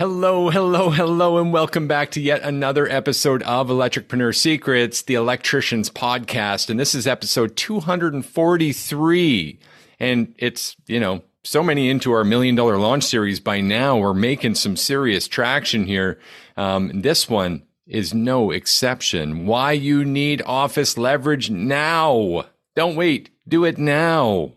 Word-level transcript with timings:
Hello, 0.00 0.48
hello, 0.48 0.88
hello, 0.88 1.36
and 1.36 1.52
welcome 1.52 1.86
back 1.86 2.10
to 2.12 2.22
yet 2.22 2.40
another 2.40 2.88
episode 2.88 3.42
of 3.42 3.68
Electricpreneur 3.68 4.34
Secrets, 4.34 5.02
the 5.02 5.12
Electricians 5.12 5.90
Podcast. 5.90 6.70
And 6.70 6.80
this 6.80 6.94
is 6.94 7.06
episode 7.06 7.54
243. 7.54 9.58
And 9.98 10.34
it's, 10.38 10.74
you 10.86 11.00
know, 11.00 11.22
so 11.44 11.62
many 11.62 11.90
into 11.90 12.12
our 12.12 12.24
million 12.24 12.54
dollar 12.54 12.78
launch 12.78 13.04
series 13.04 13.40
by 13.40 13.60
now. 13.60 13.98
We're 13.98 14.14
making 14.14 14.54
some 14.54 14.74
serious 14.74 15.28
traction 15.28 15.84
here. 15.84 16.18
Um, 16.56 17.02
this 17.02 17.28
one 17.28 17.64
is 17.86 18.14
no 18.14 18.52
exception. 18.52 19.44
Why 19.44 19.72
you 19.72 20.02
need 20.02 20.40
office 20.46 20.96
leverage 20.96 21.50
now. 21.50 22.46
Don't 22.74 22.96
wait. 22.96 23.28
Do 23.46 23.66
it 23.66 23.76
now. 23.76 24.54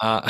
Uh, 0.00 0.28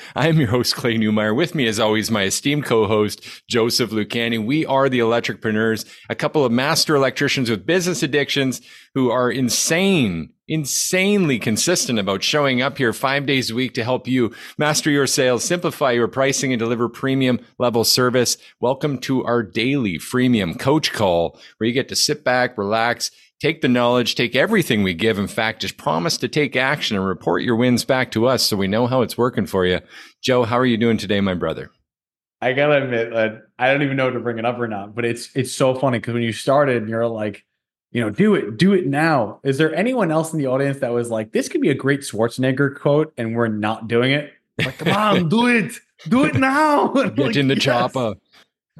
I 0.16 0.28
am 0.28 0.38
your 0.38 0.48
host, 0.48 0.74
Clay 0.74 0.96
Newmeyer. 0.96 1.36
With 1.36 1.54
me, 1.54 1.66
as 1.66 1.78
always, 1.78 2.10
my 2.10 2.24
esteemed 2.24 2.64
co-host, 2.64 3.20
Joseph 3.48 3.90
Lucani. 3.90 4.42
We 4.42 4.64
are 4.64 4.88
the 4.88 5.00
Electricpreneurs, 5.00 5.84
a 6.08 6.14
couple 6.14 6.44
of 6.44 6.52
master 6.52 6.96
electricians 6.96 7.50
with 7.50 7.66
business 7.66 8.02
addictions 8.02 8.62
who 8.94 9.10
are 9.10 9.30
insane, 9.30 10.32
insanely 10.48 11.38
consistent 11.38 11.98
about 11.98 12.22
showing 12.22 12.62
up 12.62 12.78
here 12.78 12.92
five 12.92 13.26
days 13.26 13.50
a 13.50 13.54
week 13.54 13.74
to 13.74 13.84
help 13.84 14.08
you 14.08 14.32
master 14.56 14.90
your 14.90 15.06
sales, 15.06 15.44
simplify 15.44 15.90
your 15.92 16.08
pricing, 16.08 16.52
and 16.52 16.58
deliver 16.58 16.88
premium 16.88 17.38
level 17.58 17.84
service. 17.84 18.38
Welcome 18.60 18.98
to 19.00 19.24
our 19.24 19.42
daily 19.42 19.98
freemium 19.98 20.58
coach 20.58 20.92
call, 20.92 21.38
where 21.58 21.68
you 21.68 21.74
get 21.74 21.88
to 21.90 21.96
sit 21.96 22.24
back, 22.24 22.56
relax, 22.56 23.10
take 23.42 23.60
the 23.60 23.68
knowledge, 23.68 24.14
take 24.14 24.36
everything 24.36 24.84
we 24.84 24.94
give. 24.94 25.18
In 25.18 25.26
fact, 25.26 25.62
just 25.62 25.76
promise 25.76 26.16
to 26.18 26.28
take 26.28 26.54
action 26.54 26.96
and 26.96 27.04
report 27.04 27.42
your 27.42 27.56
wins 27.56 27.84
back 27.84 28.12
to 28.12 28.28
us 28.28 28.44
so 28.44 28.56
we 28.56 28.68
know 28.68 28.86
how 28.86 29.02
it's 29.02 29.18
working 29.18 29.46
for 29.46 29.66
you. 29.66 29.80
Joe, 30.22 30.44
how 30.44 30.56
are 30.56 30.66
you 30.66 30.76
doing 30.76 30.96
today, 30.96 31.20
my 31.20 31.34
brother? 31.34 31.72
I 32.40 32.52
gotta 32.52 32.84
admit 32.84 33.12
that 33.12 33.42
I 33.58 33.72
don't 33.72 33.82
even 33.82 33.96
know 33.96 34.10
to 34.10 34.20
bring 34.20 34.38
it 34.38 34.44
up 34.44 34.58
or 34.60 34.68
not, 34.68 34.94
but 34.94 35.04
it's 35.04 35.30
it's 35.34 35.52
so 35.52 35.74
funny 35.74 35.98
because 35.98 36.14
when 36.14 36.22
you 36.22 36.32
started, 36.32 36.88
you're 36.88 37.06
like, 37.08 37.44
you 37.90 38.00
know, 38.00 38.10
do 38.10 38.34
it, 38.36 38.56
do 38.58 38.74
it 38.74 38.86
now. 38.86 39.40
Is 39.42 39.58
there 39.58 39.74
anyone 39.74 40.12
else 40.12 40.32
in 40.32 40.38
the 40.38 40.46
audience 40.46 40.78
that 40.78 40.92
was 40.92 41.10
like, 41.10 41.32
this 41.32 41.48
could 41.48 41.60
be 41.60 41.70
a 41.70 41.74
great 41.74 42.00
Schwarzenegger 42.00 42.78
quote, 42.78 43.12
and 43.16 43.34
we're 43.34 43.48
not 43.48 43.88
doing 43.88 44.12
it? 44.12 44.32
Like, 44.58 44.78
come 44.78 44.92
on, 44.92 45.28
do 45.28 45.48
it, 45.48 45.72
do 46.08 46.24
it 46.24 46.34
now. 46.36 46.88
Get 46.94 47.18
like, 47.18 47.36
in 47.36 47.48
the 47.48 47.54
yes. 47.54 47.64
chopper 47.64 48.14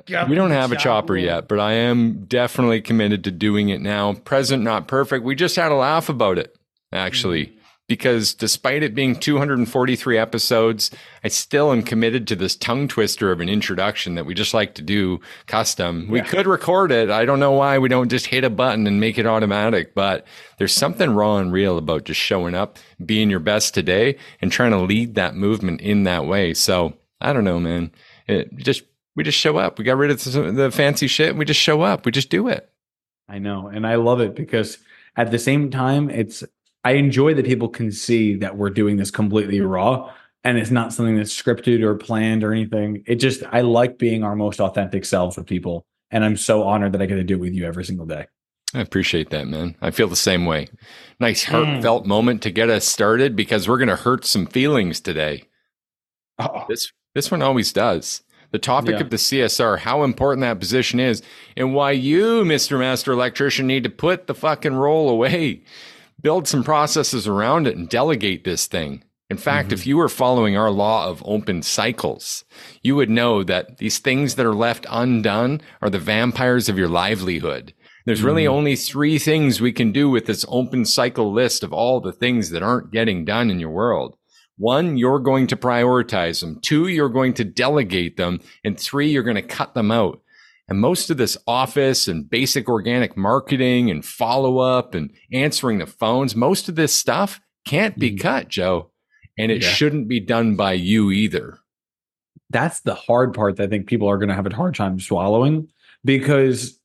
we 0.06 0.34
don't 0.34 0.50
have 0.50 0.72
a 0.72 0.76
chopper 0.76 1.16
yet, 1.16 1.48
but 1.48 1.60
I 1.60 1.72
am 1.72 2.24
definitely 2.24 2.80
committed 2.80 3.24
to 3.24 3.30
doing 3.30 3.68
it 3.68 3.80
now. 3.80 4.14
Present, 4.14 4.62
not 4.62 4.88
perfect. 4.88 5.24
We 5.24 5.34
just 5.34 5.56
had 5.56 5.70
a 5.70 5.76
laugh 5.76 6.08
about 6.08 6.38
it, 6.38 6.56
actually, 6.92 7.46
mm-hmm. 7.46 7.58
because 7.88 8.32
despite 8.32 8.82
it 8.82 8.94
being 8.94 9.14
243 9.14 10.16
episodes, 10.16 10.90
I 11.22 11.28
still 11.28 11.72
am 11.72 11.82
committed 11.82 12.26
to 12.28 12.36
this 12.36 12.56
tongue 12.56 12.88
twister 12.88 13.30
of 13.30 13.40
an 13.40 13.50
introduction 13.50 14.14
that 14.14 14.24
we 14.24 14.32
just 14.32 14.54
like 14.54 14.74
to 14.76 14.82
do 14.82 15.20
custom. 15.46 16.08
We 16.08 16.22
could 16.22 16.46
record 16.46 16.90
it. 16.90 17.10
I 17.10 17.26
don't 17.26 17.40
know 17.40 17.52
why 17.52 17.76
we 17.76 17.90
don't 17.90 18.08
just 18.08 18.26
hit 18.26 18.44
a 18.44 18.50
button 18.50 18.86
and 18.86 18.98
make 18.98 19.18
it 19.18 19.26
automatic, 19.26 19.94
but 19.94 20.26
there's 20.56 20.72
something 20.72 21.10
raw 21.10 21.36
and 21.36 21.52
real 21.52 21.76
about 21.76 22.04
just 22.04 22.20
showing 22.20 22.54
up, 22.54 22.78
being 23.04 23.28
your 23.28 23.40
best 23.40 23.74
today, 23.74 24.16
and 24.40 24.50
trying 24.50 24.70
to 24.70 24.80
lead 24.80 25.16
that 25.16 25.36
movement 25.36 25.82
in 25.82 26.04
that 26.04 26.24
way. 26.24 26.54
So 26.54 26.94
I 27.20 27.34
don't 27.34 27.44
know, 27.44 27.60
man. 27.60 27.92
It 28.26 28.56
just 28.56 28.84
we 29.14 29.24
just 29.24 29.38
show 29.38 29.58
up. 29.58 29.78
We 29.78 29.84
got 29.84 29.96
rid 29.96 30.10
of 30.10 30.22
the 30.56 30.70
fancy 30.70 31.06
shit. 31.06 31.36
we 31.36 31.44
just 31.44 31.60
show 31.60 31.82
up. 31.82 32.06
We 32.06 32.12
just 32.12 32.30
do 32.30 32.48
it. 32.48 32.70
I 33.28 33.38
know. 33.38 33.68
And 33.68 33.86
I 33.86 33.96
love 33.96 34.20
it 34.20 34.34
because 34.34 34.78
at 35.16 35.30
the 35.30 35.38
same 35.38 35.70
time, 35.70 36.10
it's, 36.10 36.44
I 36.84 36.92
enjoy 36.92 37.34
that 37.34 37.46
people 37.46 37.68
can 37.68 37.92
see 37.92 38.36
that 38.36 38.56
we're 38.56 38.70
doing 38.70 38.96
this 38.96 39.10
completely 39.10 39.60
raw 39.60 40.12
and 40.44 40.58
it's 40.58 40.70
not 40.70 40.92
something 40.92 41.16
that's 41.16 41.34
scripted 41.34 41.82
or 41.82 41.94
planned 41.94 42.42
or 42.42 42.52
anything. 42.52 43.04
It 43.06 43.16
just, 43.16 43.42
I 43.52 43.60
like 43.60 43.98
being 43.98 44.24
our 44.24 44.34
most 44.34 44.60
authentic 44.60 45.04
selves 45.04 45.36
with 45.36 45.46
people. 45.46 45.84
And 46.10 46.24
I'm 46.24 46.36
so 46.36 46.64
honored 46.64 46.92
that 46.92 47.02
I 47.02 47.06
get 47.06 47.14
to 47.16 47.24
do 47.24 47.34
it 47.34 47.40
with 47.40 47.54
you 47.54 47.64
every 47.64 47.84
single 47.84 48.06
day. 48.06 48.26
I 48.74 48.80
appreciate 48.80 49.30
that, 49.30 49.46
man. 49.46 49.76
I 49.80 49.90
feel 49.90 50.08
the 50.08 50.16
same 50.16 50.46
way. 50.46 50.68
Nice 51.20 51.44
heartfelt 51.44 52.04
mm. 52.04 52.08
moment 52.08 52.42
to 52.42 52.50
get 52.50 52.70
us 52.70 52.86
started 52.86 53.36
because 53.36 53.68
we're 53.68 53.78
going 53.78 53.88
to 53.88 53.96
hurt 53.96 54.24
some 54.24 54.46
feelings 54.46 55.00
today. 55.00 55.44
Oh. 56.38 56.64
This 56.68 56.90
this 57.14 57.30
one 57.30 57.42
always 57.42 57.72
does 57.72 58.22
the 58.52 58.58
topic 58.58 58.96
yeah. 58.96 59.00
of 59.00 59.10
the 59.10 59.16
CSR, 59.16 59.78
how 59.78 60.04
important 60.04 60.42
that 60.42 60.60
position 60.60 61.00
is, 61.00 61.22
and 61.56 61.74
why 61.74 61.90
you, 61.90 62.44
Mr. 62.44 62.78
Master 62.78 63.12
Electrician, 63.12 63.66
need 63.66 63.82
to 63.82 63.90
put 63.90 64.26
the 64.26 64.34
fucking 64.34 64.74
role 64.74 65.10
away. 65.10 65.64
Build 66.20 66.46
some 66.46 66.62
processes 66.62 67.26
around 67.26 67.66
it 67.66 67.76
and 67.76 67.88
delegate 67.88 68.44
this 68.44 68.66
thing. 68.66 69.02
In 69.30 69.38
fact, 69.38 69.68
mm-hmm. 69.68 69.74
if 69.74 69.86
you 69.86 69.96
were 69.96 70.10
following 70.10 70.56
our 70.56 70.70
law 70.70 71.08
of 71.08 71.22
open 71.24 71.62
cycles, 71.62 72.44
you 72.82 72.94
would 72.94 73.08
know 73.08 73.42
that 73.42 73.78
these 73.78 73.98
things 73.98 74.34
that 74.34 74.44
are 74.44 74.54
left 74.54 74.86
undone 74.90 75.62
are 75.80 75.88
the 75.88 75.98
vampires 75.98 76.68
of 76.68 76.76
your 76.76 76.88
livelihood. 76.88 77.72
There's 78.04 78.22
really 78.22 78.44
mm-hmm. 78.44 78.54
only 78.54 78.76
three 78.76 79.18
things 79.18 79.60
we 79.60 79.72
can 79.72 79.90
do 79.90 80.10
with 80.10 80.26
this 80.26 80.44
open 80.48 80.84
cycle 80.84 81.32
list 81.32 81.62
of 81.62 81.72
all 81.72 82.00
the 82.00 82.12
things 82.12 82.50
that 82.50 82.62
aren't 82.62 82.92
getting 82.92 83.24
done 83.24 83.50
in 83.50 83.58
your 83.58 83.70
world. 83.70 84.16
One, 84.62 84.96
you're 84.96 85.18
going 85.18 85.48
to 85.48 85.56
prioritize 85.56 86.40
them. 86.40 86.60
Two, 86.62 86.86
you're 86.86 87.08
going 87.08 87.34
to 87.34 87.44
delegate 87.44 88.16
them. 88.16 88.38
And 88.62 88.78
three, 88.78 89.10
you're 89.10 89.24
going 89.24 89.34
to 89.34 89.42
cut 89.42 89.74
them 89.74 89.90
out. 89.90 90.22
And 90.68 90.78
most 90.78 91.10
of 91.10 91.16
this 91.16 91.36
office 91.48 92.06
and 92.06 92.30
basic 92.30 92.68
organic 92.68 93.16
marketing 93.16 93.90
and 93.90 94.04
follow 94.04 94.58
up 94.58 94.94
and 94.94 95.10
answering 95.32 95.78
the 95.78 95.86
phones, 95.86 96.36
most 96.36 96.68
of 96.68 96.76
this 96.76 96.92
stuff 96.92 97.40
can't 97.66 97.98
be 97.98 98.12
mm. 98.12 98.20
cut, 98.20 98.46
Joe. 98.46 98.92
And 99.36 99.50
it 99.50 99.62
yeah. 99.62 99.68
shouldn't 99.68 100.06
be 100.06 100.20
done 100.20 100.54
by 100.54 100.74
you 100.74 101.10
either. 101.10 101.58
That's 102.48 102.82
the 102.82 102.94
hard 102.94 103.34
part 103.34 103.56
that 103.56 103.64
I 103.64 103.66
think 103.66 103.88
people 103.88 104.08
are 104.08 104.16
going 104.18 104.28
to 104.28 104.34
have 104.36 104.46
a 104.46 104.54
hard 104.54 104.76
time 104.76 105.00
swallowing 105.00 105.70
because 106.04 106.78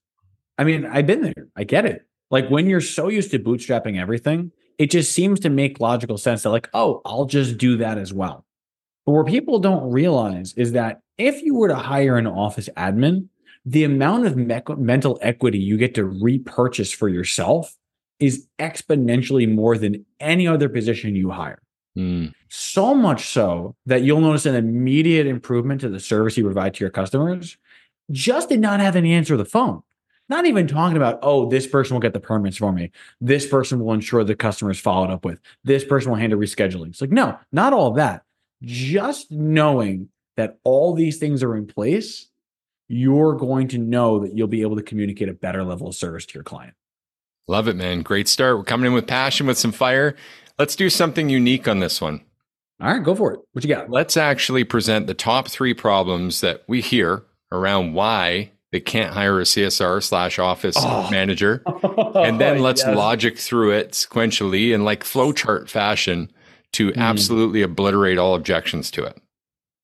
I 0.58 0.64
mean, 0.64 0.88
I've 0.88 1.06
been 1.06 1.22
there. 1.22 1.48
I 1.56 1.64
get 1.64 1.86
it. 1.86 2.08
Like 2.32 2.50
when 2.50 2.66
you're 2.66 2.82
so 2.82 3.08
used 3.08 3.30
to 3.32 3.40
bootstrapping 3.40 4.02
everything, 4.02 4.52
it 4.78 4.92
just 4.92 5.12
seems 5.12 5.40
to 5.42 5.50
make 5.50 5.80
logical 5.80 6.18
sense 6.18 6.44
that 6.44 6.52
like, 6.52 6.70
oh, 6.74 7.02
I'll 7.06 7.26
just 7.26 7.58
do 7.58 7.78
that 7.78 7.98
as 7.98 8.14
well. 8.14 8.46
But 9.06 9.14
where 9.14 9.24
people 9.24 9.60
don't 9.60 9.92
realize 9.92 10.54
is 10.54 10.74
that 10.74 11.02
if 11.18 11.42
you 11.42 11.56
were 11.56 11.70
to 11.70 11.76
hire 11.76 12.18
an 12.18 12.28
office 12.28 12.70
admin, 12.78 13.30
the 13.66 13.84
amount 13.84 14.28
of 14.28 14.38
me- 14.38 14.62
mental 14.78 15.18
equity 15.22 15.60
you 15.60 15.78
get 15.78 15.96
to 15.96 16.06
repurchase 16.06 16.92
for 16.92 17.10
yourself 17.10 17.76
is 18.20 18.48
exponentially 18.60 19.52
more 19.52 19.78
than 19.78 20.06
any 20.20 20.48
other 20.48 20.70
position 20.70 21.16
you 21.16 21.30
hire. 21.30 21.62
Mm. 21.98 22.34
So 22.50 22.94
much 22.94 23.30
so 23.30 23.76
that 23.86 24.04
you'll 24.04 24.22
notice 24.22 24.46
an 24.46 24.56
immediate 24.56 25.28
improvement 25.28 25.82
to 25.82 25.90
the 25.90 26.00
service 26.00 26.38
you 26.38 26.44
provide 26.44 26.76
to 26.76 26.84
your 26.84 26.92
customers 26.92 27.58
just 28.12 28.50
did 28.50 28.60
not 28.60 28.80
have 28.80 28.96
any 28.96 29.14
answer 29.14 29.36
the 29.36 29.46
phone. 29.46 29.82
Not 30.30 30.46
even 30.46 30.68
talking 30.68 30.98
about, 30.98 31.20
oh, 31.22 31.50
this 31.50 31.66
person 31.66 31.96
will 31.96 32.02
get 32.02 32.14
the 32.14 32.20
permits 32.20 32.58
for 32.58 32.72
me. 32.72 32.92
This 33.22 33.48
person 33.48 33.80
will 33.80 33.94
ensure 33.94 34.24
the 34.24 34.36
customer 34.36 34.72
is 34.72 34.80
followed 34.80 35.10
up 35.10 35.24
with. 35.24 35.40
This 35.64 35.86
person 35.86 36.12
will 36.12 36.18
handle 36.18 36.40
rescheduling. 36.40 36.90
It's 36.90 37.02
like, 37.02 37.12
no, 37.12 37.40
not 37.52 37.74
all 37.74 37.88
of 37.88 37.96
that. 37.96 38.24
Just 38.62 39.32
knowing 39.32 40.10
that 40.36 40.58
all 40.64 40.94
these 40.94 41.18
things 41.18 41.44
are 41.44 41.56
in 41.56 41.66
place, 41.66 42.28
you're 42.90 43.36
going 43.36 43.70
to 43.70 43.78
know 43.78 44.20
that 44.20 44.36
you'll 44.36 44.48
be 44.48 44.62
able 44.62 44.76
to 44.76 44.84
communicate 44.84 45.30
a 45.30 45.34
better 45.34 45.64
level 45.64 45.88
of 45.88 45.96
service 45.96 46.26
to 46.26 46.34
your 46.34 46.44
client. 46.44 46.74
Love 47.48 47.68
it, 47.70 47.78
man. 47.78 48.02
Great 48.02 48.28
start. 48.28 48.58
We're 48.58 48.64
coming 48.64 48.88
in 48.88 48.94
with 48.94 49.08
passion, 49.08 49.48
with 49.48 49.58
some 49.58 49.72
fire. 49.72 50.16
Let's 50.60 50.76
do 50.76 50.90
something 50.90 51.30
unique 51.30 51.68
on 51.68 51.80
this 51.80 52.02
one. 52.02 52.22
All 52.82 52.92
right, 52.92 53.04
go 53.04 53.16
for 53.16 53.34
it. 53.34 53.40
What 53.54 53.64
you 53.64 53.74
got? 53.74 53.90
Let's 53.90 54.18
actually 54.18 54.64
present 54.64 55.08
the 55.08 55.14
top 55.14 55.48
three 55.48 55.74
problems 55.74 56.42
that 56.42 56.64
we 56.68 56.82
hear 56.82 57.24
around 57.52 57.94
why 57.94 58.52
they 58.72 58.80
can't 58.80 59.14
hire 59.14 59.40
a 59.40 59.44
CSR 59.44 60.04
slash 60.04 60.40
office 60.40 60.76
oh. 60.78 61.10
manager. 61.10 61.64
And 62.18 62.42
then 62.42 62.60
let's 62.60 62.82
yes. 62.82 62.96
logic 62.96 63.38
through 63.38 63.72
it 63.74 63.92
sequentially 63.92 64.74
in 64.74 64.84
like 64.84 65.04
flowchart 65.04 65.70
fashion 65.70 66.32
to 66.74 66.92
mm. 66.92 66.98
absolutely 66.98 67.62
obliterate 67.62 68.18
all 68.18 68.34
objections 68.34 68.90
to 68.92 69.04
it. 69.04 69.22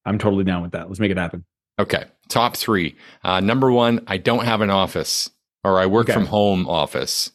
I'm 0.04 0.18
totally 0.18 0.44
down 0.44 0.64
with 0.64 0.72
that. 0.72 0.88
Let's 0.88 1.00
make 1.00 1.12
it 1.12 1.18
happen. 1.18 1.46
Okay. 1.80 2.06
Top 2.30 2.58
three. 2.58 2.96
Uh, 3.24 3.40
number 3.40 3.72
one, 3.72 4.04
I 4.08 4.18
don't 4.18 4.46
have 4.46 4.62
an 4.62 4.72
office 4.72 5.30
or 5.64 5.80
I 5.80 5.86
work 5.86 6.10
okay. 6.10 6.14
from 6.14 6.26
home 6.26 6.68
office. 6.68 7.32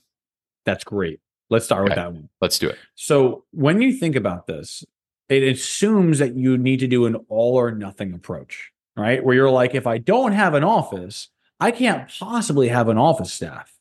That's 0.66 0.84
great. 0.84 1.20
Let's 1.48 1.64
start 1.64 1.82
okay. 1.82 1.90
with 1.90 1.96
that 1.96 2.12
one. 2.12 2.28
Let's 2.40 2.58
do 2.58 2.68
it. 2.68 2.78
So 2.94 3.44
when 3.52 3.80
you 3.80 3.92
think 3.92 4.16
about 4.16 4.46
this, 4.46 4.84
it 5.28 5.42
assumes 5.42 6.18
that 6.18 6.34
you 6.34 6.58
need 6.58 6.80
to 6.80 6.86
do 6.86 7.06
an 7.06 7.16
all 7.28 7.54
or 7.54 7.70
nothing 7.70 8.12
approach, 8.12 8.72
right? 8.96 9.24
Where 9.24 9.34
you're 9.34 9.50
like, 9.50 9.74
if 9.74 9.86
I 9.86 9.98
don't 9.98 10.32
have 10.32 10.54
an 10.54 10.64
office, 10.64 11.28
I 11.60 11.70
can't 11.70 12.08
possibly 12.18 12.68
have 12.68 12.88
an 12.88 12.98
office 12.98 13.32
staff. 13.32 13.72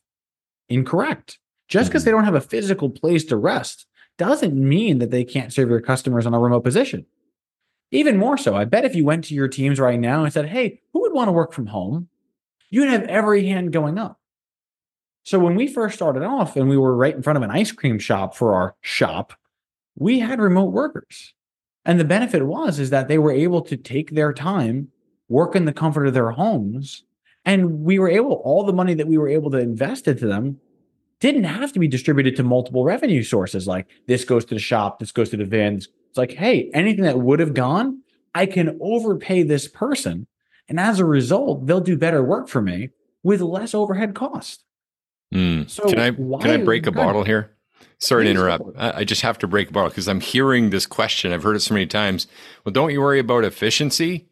Incorrect. 0.68 1.38
Just 1.68 1.90
because 1.90 2.02
mm-hmm. 2.02 2.06
they 2.06 2.12
don't 2.12 2.24
have 2.24 2.34
a 2.34 2.40
physical 2.40 2.90
place 2.90 3.24
to 3.26 3.36
rest 3.36 3.86
doesn't 4.16 4.54
mean 4.54 4.98
that 4.98 5.10
they 5.10 5.24
can't 5.24 5.52
serve 5.52 5.68
your 5.68 5.80
customers 5.80 6.26
on 6.26 6.34
a 6.34 6.40
remote 6.40 6.64
position. 6.64 7.06
Even 7.90 8.18
more 8.18 8.36
so, 8.36 8.54
I 8.54 8.64
bet 8.64 8.84
if 8.84 8.94
you 8.94 9.04
went 9.04 9.24
to 9.24 9.34
your 9.34 9.48
teams 9.48 9.80
right 9.80 9.98
now 9.98 10.24
and 10.24 10.32
said, 10.32 10.46
Hey, 10.46 10.80
who 10.92 11.00
would 11.02 11.12
want 11.12 11.28
to 11.28 11.32
work 11.32 11.52
from 11.52 11.66
home? 11.66 12.08
You'd 12.68 12.90
have 12.90 13.04
every 13.04 13.46
hand 13.46 13.72
going 13.72 13.96
up. 13.96 14.18
So 15.24 15.38
when 15.38 15.54
we 15.54 15.66
first 15.66 15.94
started 15.94 16.22
off 16.22 16.56
and 16.56 16.68
we 16.68 16.76
were 16.76 16.96
right 16.96 17.14
in 17.14 17.22
front 17.22 17.36
of 17.36 17.42
an 17.42 17.50
ice 17.50 17.72
cream 17.72 17.98
shop 17.98 18.34
for 18.34 18.54
our 18.54 18.76
shop, 18.80 19.34
we 19.94 20.20
had 20.20 20.40
remote 20.40 20.72
workers. 20.72 21.34
And 21.84 21.98
the 21.98 22.04
benefit 22.04 22.46
was 22.46 22.78
is 22.78 22.90
that 22.90 23.08
they 23.08 23.18
were 23.18 23.32
able 23.32 23.62
to 23.62 23.76
take 23.76 24.10
their 24.10 24.32
time, 24.32 24.88
work 25.28 25.56
in 25.56 25.64
the 25.64 25.72
comfort 25.72 26.06
of 26.06 26.14
their 26.14 26.30
homes, 26.30 27.04
And 27.48 27.82
we 27.82 27.98
were 27.98 28.10
able, 28.10 28.34
all 28.44 28.62
the 28.62 28.74
money 28.74 28.92
that 28.92 29.06
we 29.06 29.16
were 29.16 29.28
able 29.28 29.50
to 29.52 29.56
invest 29.56 30.06
into 30.06 30.26
them 30.26 30.60
didn't 31.18 31.44
have 31.44 31.72
to 31.72 31.78
be 31.78 31.88
distributed 31.88 32.36
to 32.36 32.42
multiple 32.42 32.84
revenue 32.84 33.22
sources. 33.22 33.66
Like 33.66 33.86
this 34.06 34.22
goes 34.26 34.44
to 34.44 34.54
the 34.54 34.60
shop, 34.60 34.98
this 34.98 35.12
goes 35.12 35.30
to 35.30 35.38
the 35.38 35.46
van. 35.46 35.76
It's 35.76 35.88
like, 36.14 36.32
hey, 36.32 36.70
anything 36.74 37.04
that 37.04 37.18
would 37.18 37.40
have 37.40 37.54
gone, 37.54 38.02
I 38.34 38.44
can 38.44 38.78
overpay 38.82 39.44
this 39.44 39.66
person. 39.66 40.26
And 40.68 40.78
as 40.78 41.00
a 41.00 41.06
result, 41.06 41.66
they'll 41.66 41.80
do 41.80 41.96
better 41.96 42.22
work 42.22 42.48
for 42.48 42.60
me 42.60 42.90
with 43.22 43.40
less 43.40 43.72
overhead 43.74 44.14
cost. 44.14 44.62
Mm. 45.34 45.70
So 45.70 45.88
can 45.88 45.98
I 45.98 46.10
can 46.10 46.50
I 46.50 46.58
break 46.58 46.86
a 46.86 46.92
bottle 46.92 47.24
here? 47.24 47.56
Sorry 47.98 48.24
Please 48.24 48.34
to 48.34 48.40
interrupt. 48.42 48.64
I 48.76 49.04
just 49.04 49.22
have 49.22 49.38
to 49.38 49.46
break 49.46 49.70
a 49.70 49.72
bottle 49.72 49.88
because 49.88 50.06
I'm 50.06 50.20
hearing 50.20 50.68
this 50.68 50.84
question. 50.84 51.32
I've 51.32 51.44
heard 51.44 51.56
it 51.56 51.60
so 51.60 51.72
many 51.72 51.86
times. 51.86 52.26
Well, 52.64 52.74
don't 52.74 52.92
you 52.92 53.00
worry 53.00 53.18
about 53.18 53.44
efficiency? 53.44 54.28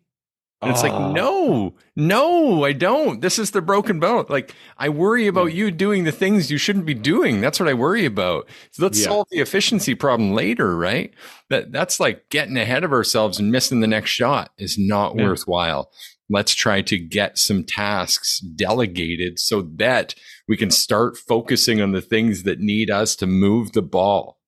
And 0.62 0.70
it's 0.70 0.82
like, 0.82 1.12
no, 1.12 1.74
no, 1.96 2.64
I 2.64 2.72
don't. 2.72 3.20
This 3.20 3.38
is 3.38 3.50
the 3.50 3.60
broken 3.60 4.00
bone. 4.00 4.24
Like, 4.30 4.54
I 4.78 4.88
worry 4.88 5.26
about 5.26 5.52
you 5.52 5.70
doing 5.70 6.04
the 6.04 6.12
things 6.12 6.50
you 6.50 6.56
shouldn't 6.56 6.86
be 6.86 6.94
doing. 6.94 7.42
That's 7.42 7.60
what 7.60 7.68
I 7.68 7.74
worry 7.74 8.06
about. 8.06 8.48
So 8.70 8.84
let's 8.84 8.98
yeah. 8.98 9.04
solve 9.04 9.26
the 9.30 9.40
efficiency 9.40 9.94
problem 9.94 10.32
later, 10.32 10.74
right? 10.74 11.12
That 11.50 11.72
that's 11.72 12.00
like 12.00 12.30
getting 12.30 12.56
ahead 12.56 12.84
of 12.84 12.92
ourselves 12.92 13.38
and 13.38 13.52
missing 13.52 13.80
the 13.80 13.86
next 13.86 14.10
shot 14.10 14.50
is 14.56 14.78
not 14.78 15.14
yeah. 15.14 15.24
worthwhile. 15.24 15.90
Let's 16.30 16.54
try 16.54 16.80
to 16.82 16.98
get 16.98 17.36
some 17.36 17.62
tasks 17.62 18.40
delegated 18.40 19.38
so 19.38 19.60
that 19.76 20.14
we 20.48 20.56
can 20.56 20.70
start 20.70 21.18
focusing 21.18 21.82
on 21.82 21.92
the 21.92 22.00
things 22.00 22.44
that 22.44 22.60
need 22.60 22.90
us 22.90 23.14
to 23.16 23.26
move 23.26 23.72
the 23.72 23.82
ball. 23.82 24.38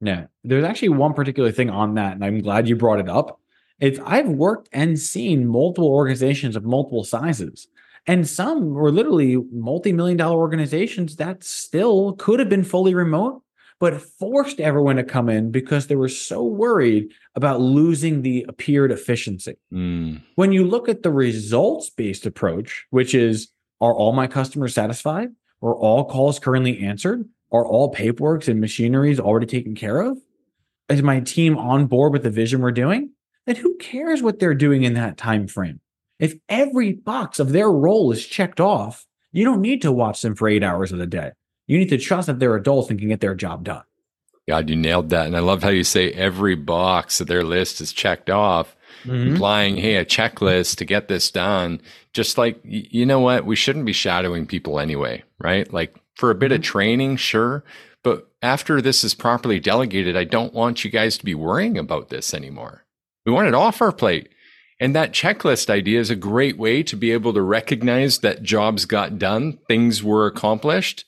Yeah. 0.00 0.26
There's 0.44 0.64
actually 0.64 0.90
one 0.90 1.12
particular 1.12 1.50
thing 1.50 1.70
on 1.70 1.94
that, 1.94 2.14
and 2.14 2.24
I'm 2.24 2.40
glad 2.40 2.68
you 2.68 2.76
brought 2.76 3.00
it 3.00 3.08
up 3.08 3.39
it's 3.80 3.98
I've 4.04 4.28
worked 4.28 4.68
and 4.72 4.98
seen 4.98 5.46
multiple 5.46 5.88
organizations 5.88 6.56
of 6.56 6.64
multiple 6.64 7.04
sizes. 7.04 7.68
And 8.06 8.26
some 8.26 8.70
were 8.70 8.90
literally 8.90 9.36
multi-million 9.52 10.16
dollar 10.16 10.38
organizations 10.38 11.16
that 11.16 11.44
still 11.44 12.14
could 12.14 12.38
have 12.38 12.48
been 12.48 12.64
fully 12.64 12.94
remote, 12.94 13.42
but 13.78 14.00
forced 14.00 14.60
everyone 14.60 14.96
to 14.96 15.04
come 15.04 15.28
in 15.28 15.50
because 15.50 15.86
they 15.86 15.96
were 15.96 16.08
so 16.08 16.42
worried 16.42 17.10
about 17.34 17.60
losing 17.60 18.22
the 18.22 18.44
appeared 18.48 18.90
efficiency. 18.90 19.56
Mm. 19.72 20.22
When 20.36 20.52
you 20.52 20.64
look 20.64 20.88
at 20.88 21.02
the 21.02 21.10
results-based 21.10 22.24
approach, 22.24 22.86
which 22.90 23.14
is 23.14 23.48
are 23.80 23.94
all 23.94 24.12
my 24.12 24.26
customers 24.26 24.74
satisfied? 24.74 25.30
Are 25.62 25.74
all 25.74 26.04
calls 26.04 26.38
currently 26.38 26.80
answered? 26.80 27.26
Are 27.52 27.66
all 27.66 27.92
paperworks 27.92 28.48
and 28.48 28.60
machineries 28.60 29.18
already 29.18 29.46
taken 29.46 29.74
care 29.74 30.00
of? 30.00 30.18
Is 30.88 31.02
my 31.02 31.20
team 31.20 31.56
on 31.56 31.86
board 31.86 32.12
with 32.12 32.22
the 32.22 32.30
vision 32.30 32.60
we're 32.60 32.72
doing? 32.72 33.10
Then 33.50 33.56
who 33.56 33.76
cares 33.76 34.22
what 34.22 34.38
they're 34.38 34.54
doing 34.54 34.84
in 34.84 34.94
that 34.94 35.16
time 35.16 35.48
frame? 35.48 35.80
If 36.18 36.34
every 36.48 36.92
box 36.92 37.40
of 37.40 37.50
their 37.50 37.70
role 37.70 38.12
is 38.12 38.24
checked 38.24 38.60
off, 38.60 39.06
you 39.32 39.44
don't 39.44 39.60
need 39.60 39.82
to 39.82 39.92
watch 39.92 40.22
them 40.22 40.36
for 40.36 40.48
eight 40.48 40.62
hours 40.62 40.92
of 40.92 40.98
the 40.98 41.06
day. 41.06 41.32
You 41.66 41.78
need 41.78 41.88
to 41.88 41.98
trust 41.98 42.26
that 42.28 42.38
they're 42.38 42.56
adults 42.56 42.90
and 42.90 42.98
can 42.98 43.08
get 43.08 43.20
their 43.20 43.34
job 43.34 43.64
done. 43.64 43.82
God, 44.48 44.68
you 44.68 44.76
nailed 44.76 45.10
that. 45.10 45.26
And 45.26 45.36
I 45.36 45.40
love 45.40 45.62
how 45.62 45.68
you 45.68 45.84
say 45.84 46.12
every 46.12 46.56
box 46.56 47.20
of 47.20 47.26
their 47.26 47.44
list 47.44 47.80
is 47.80 47.92
checked 47.92 48.30
off, 48.30 48.76
mm-hmm. 49.04 49.32
implying, 49.32 49.76
hey, 49.76 49.96
a 49.96 50.04
checklist 50.04 50.76
to 50.76 50.84
get 50.84 51.08
this 51.08 51.30
done. 51.30 51.80
Just 52.12 52.38
like, 52.38 52.60
you 52.64 53.06
know 53.06 53.20
what? 53.20 53.46
We 53.46 53.56
shouldn't 53.56 53.86
be 53.86 53.92
shadowing 53.92 54.46
people 54.46 54.80
anyway, 54.80 55.22
right? 55.38 55.72
Like 55.72 55.96
for 56.14 56.30
a 56.30 56.34
bit 56.34 56.46
mm-hmm. 56.46 56.56
of 56.56 56.62
training, 56.62 57.16
sure. 57.16 57.64
But 58.02 58.28
after 58.42 58.80
this 58.80 59.04
is 59.04 59.14
properly 59.14 59.60
delegated, 59.60 60.16
I 60.16 60.24
don't 60.24 60.54
want 60.54 60.84
you 60.84 60.90
guys 60.90 61.18
to 61.18 61.24
be 61.24 61.34
worrying 61.34 61.78
about 61.78 62.08
this 62.08 62.34
anymore. 62.34 62.84
We 63.30 63.34
want 63.34 63.46
it 63.46 63.54
off 63.54 63.80
our 63.80 63.92
plate. 63.92 64.28
And 64.80 64.92
that 64.96 65.12
checklist 65.12 65.70
idea 65.70 66.00
is 66.00 66.10
a 66.10 66.16
great 66.16 66.58
way 66.58 66.82
to 66.82 66.96
be 66.96 67.12
able 67.12 67.32
to 67.34 67.42
recognize 67.42 68.18
that 68.18 68.42
jobs 68.42 68.86
got 68.86 69.20
done, 69.20 69.60
things 69.68 70.02
were 70.02 70.26
accomplished 70.26 71.04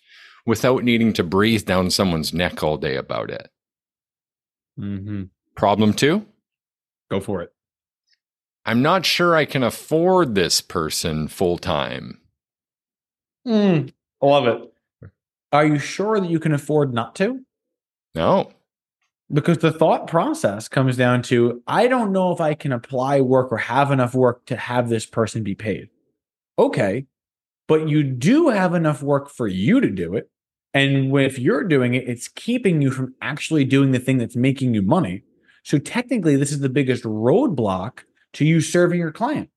without 0.47 0.85
needing 0.85 1.13
to 1.15 1.25
breathe 1.25 1.65
down 1.65 1.91
someone's 1.91 2.33
neck 2.33 2.63
all 2.63 2.77
day 2.77 2.95
about 2.95 3.29
it. 3.29 3.51
Mm-hmm. 4.79 5.25
Problem 5.57 5.95
two? 5.95 6.25
Go 7.11 7.19
for 7.19 7.43
it. 7.43 7.53
I'm 8.65 8.83
not 8.83 9.05
sure 9.05 9.35
I 9.35 9.45
can 9.45 9.65
afford 9.65 10.37
this 10.37 10.61
person 10.61 11.27
full 11.27 11.59
time. 11.59 12.21
Mm, 13.45 13.93
I 14.23 14.27
love 14.27 14.47
it. 14.47 15.11
Are 15.51 15.67
you 15.67 15.81
sure 15.81 16.21
that 16.21 16.31
you 16.31 16.39
can 16.39 16.55
afford 16.55 16.95
not 16.95 17.17
to? 17.17 17.41
No 18.15 18.53
because 19.33 19.59
the 19.59 19.73
thought 19.73 20.07
process 20.07 20.69
comes 20.69 20.97
down 20.97 21.23
to 21.23 21.63
I 21.67 21.89
don't 21.89 22.13
know 22.13 22.33
if 22.33 22.41
I 22.41 22.55
can 22.55 22.73
apply 22.73 23.21
work 23.21 23.51
or 23.51 23.59
have 23.59 23.91
enough 23.91 24.15
work 24.15 24.45
to 24.47 24.57
have 24.57 24.89
this 24.89 25.07
person 25.07 25.43
be 25.43 25.55
paid. 25.55 25.89
Okay, 26.59 27.07
but 27.67 27.89
you 27.89 28.03
do 28.03 28.49
have 28.49 28.75
enough 28.75 29.03
work 29.03 29.31
for 29.31 29.49
you 29.49 29.81
to 29.81 29.91
do 29.91 30.15
it. 30.15 30.29
And 30.75 31.17
if 31.19 31.39
you're 31.39 31.65
doing 31.65 31.95
it, 31.95 32.09
it's 32.09 32.29
keeping 32.29 32.81
you 32.81 32.91
from 32.91 33.15
actually 33.21 33.65
doing 33.65 33.93
the 33.93 33.99
thing 33.99 34.19
that's 34.19 34.37
making 34.37 34.75
you 34.75 34.83
money. 34.83 35.23
So 35.65 35.79
technically, 35.79 36.37
this 36.37 36.51
is 36.51 36.61
the 36.61 36.69
biggest 36.69 37.05
roadblock 37.05 38.01
to 38.35 38.45
you 38.45 38.61
serving 38.61 38.99
your 38.99 39.13
client. 39.13 39.51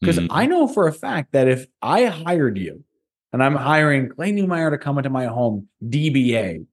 Because 0.00 0.18
mm-hmm. 0.18 0.32
I 0.32 0.46
know 0.46 0.68
for 0.68 0.86
a 0.86 0.92
fact 0.92 1.32
that 1.32 1.48
if 1.48 1.66
I 1.82 2.04
hired 2.04 2.58
you 2.58 2.84
and 3.32 3.42
I'm 3.42 3.54
hiring 3.54 4.10
Clay 4.10 4.32
Newmeyer 4.32 4.70
to 4.70 4.78
come 4.78 4.98
into 4.98 5.10
my 5.10 5.26
home, 5.26 5.68
DBA, 5.84 6.66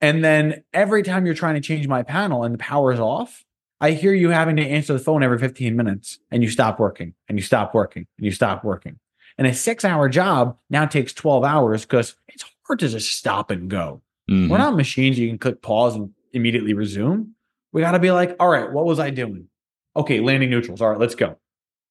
and 0.00 0.24
then 0.24 0.64
every 0.72 1.02
time 1.02 1.26
you're 1.26 1.34
trying 1.34 1.54
to 1.54 1.60
change 1.60 1.86
my 1.86 2.02
panel 2.02 2.44
and 2.44 2.54
the 2.54 2.58
power 2.58 2.92
is 2.92 3.00
off, 3.00 3.44
I 3.80 3.92
hear 3.92 4.12
you 4.12 4.30
having 4.30 4.56
to 4.56 4.66
answer 4.66 4.92
the 4.92 4.98
phone 4.98 5.22
every 5.22 5.38
15 5.38 5.74
minutes 5.74 6.18
and 6.30 6.42
you 6.42 6.50
stop 6.50 6.78
working 6.78 7.14
and 7.28 7.38
you 7.38 7.42
stop 7.42 7.74
working 7.74 8.06
and 8.18 8.24
you 8.26 8.32
stop 8.32 8.62
working. 8.62 8.98
And 9.38 9.46
a 9.46 9.54
six 9.54 9.84
hour 9.84 10.08
job 10.08 10.58
now 10.68 10.84
takes 10.84 11.12
12 11.14 11.44
hours 11.44 11.82
because 11.82 12.14
it's 12.28 12.44
hard 12.66 12.78
to 12.80 12.88
just 12.88 13.16
stop 13.16 13.50
and 13.50 13.70
go. 13.70 14.02
Mm-hmm. 14.30 14.50
We're 14.50 14.58
not 14.58 14.76
machines 14.76 15.18
you 15.18 15.28
can 15.28 15.38
click 15.38 15.62
pause 15.62 15.94
and 15.94 16.10
immediately 16.32 16.74
resume. 16.74 17.28
We 17.72 17.80
got 17.80 17.92
to 17.92 17.98
be 17.98 18.10
like, 18.10 18.36
all 18.38 18.48
right, 18.48 18.70
what 18.70 18.84
was 18.84 18.98
I 18.98 19.10
doing? 19.10 19.48
Okay, 19.96 20.20
landing 20.20 20.50
neutrals. 20.50 20.80
All 20.80 20.90
right, 20.90 20.98
let's 20.98 21.14
go. 21.14 21.36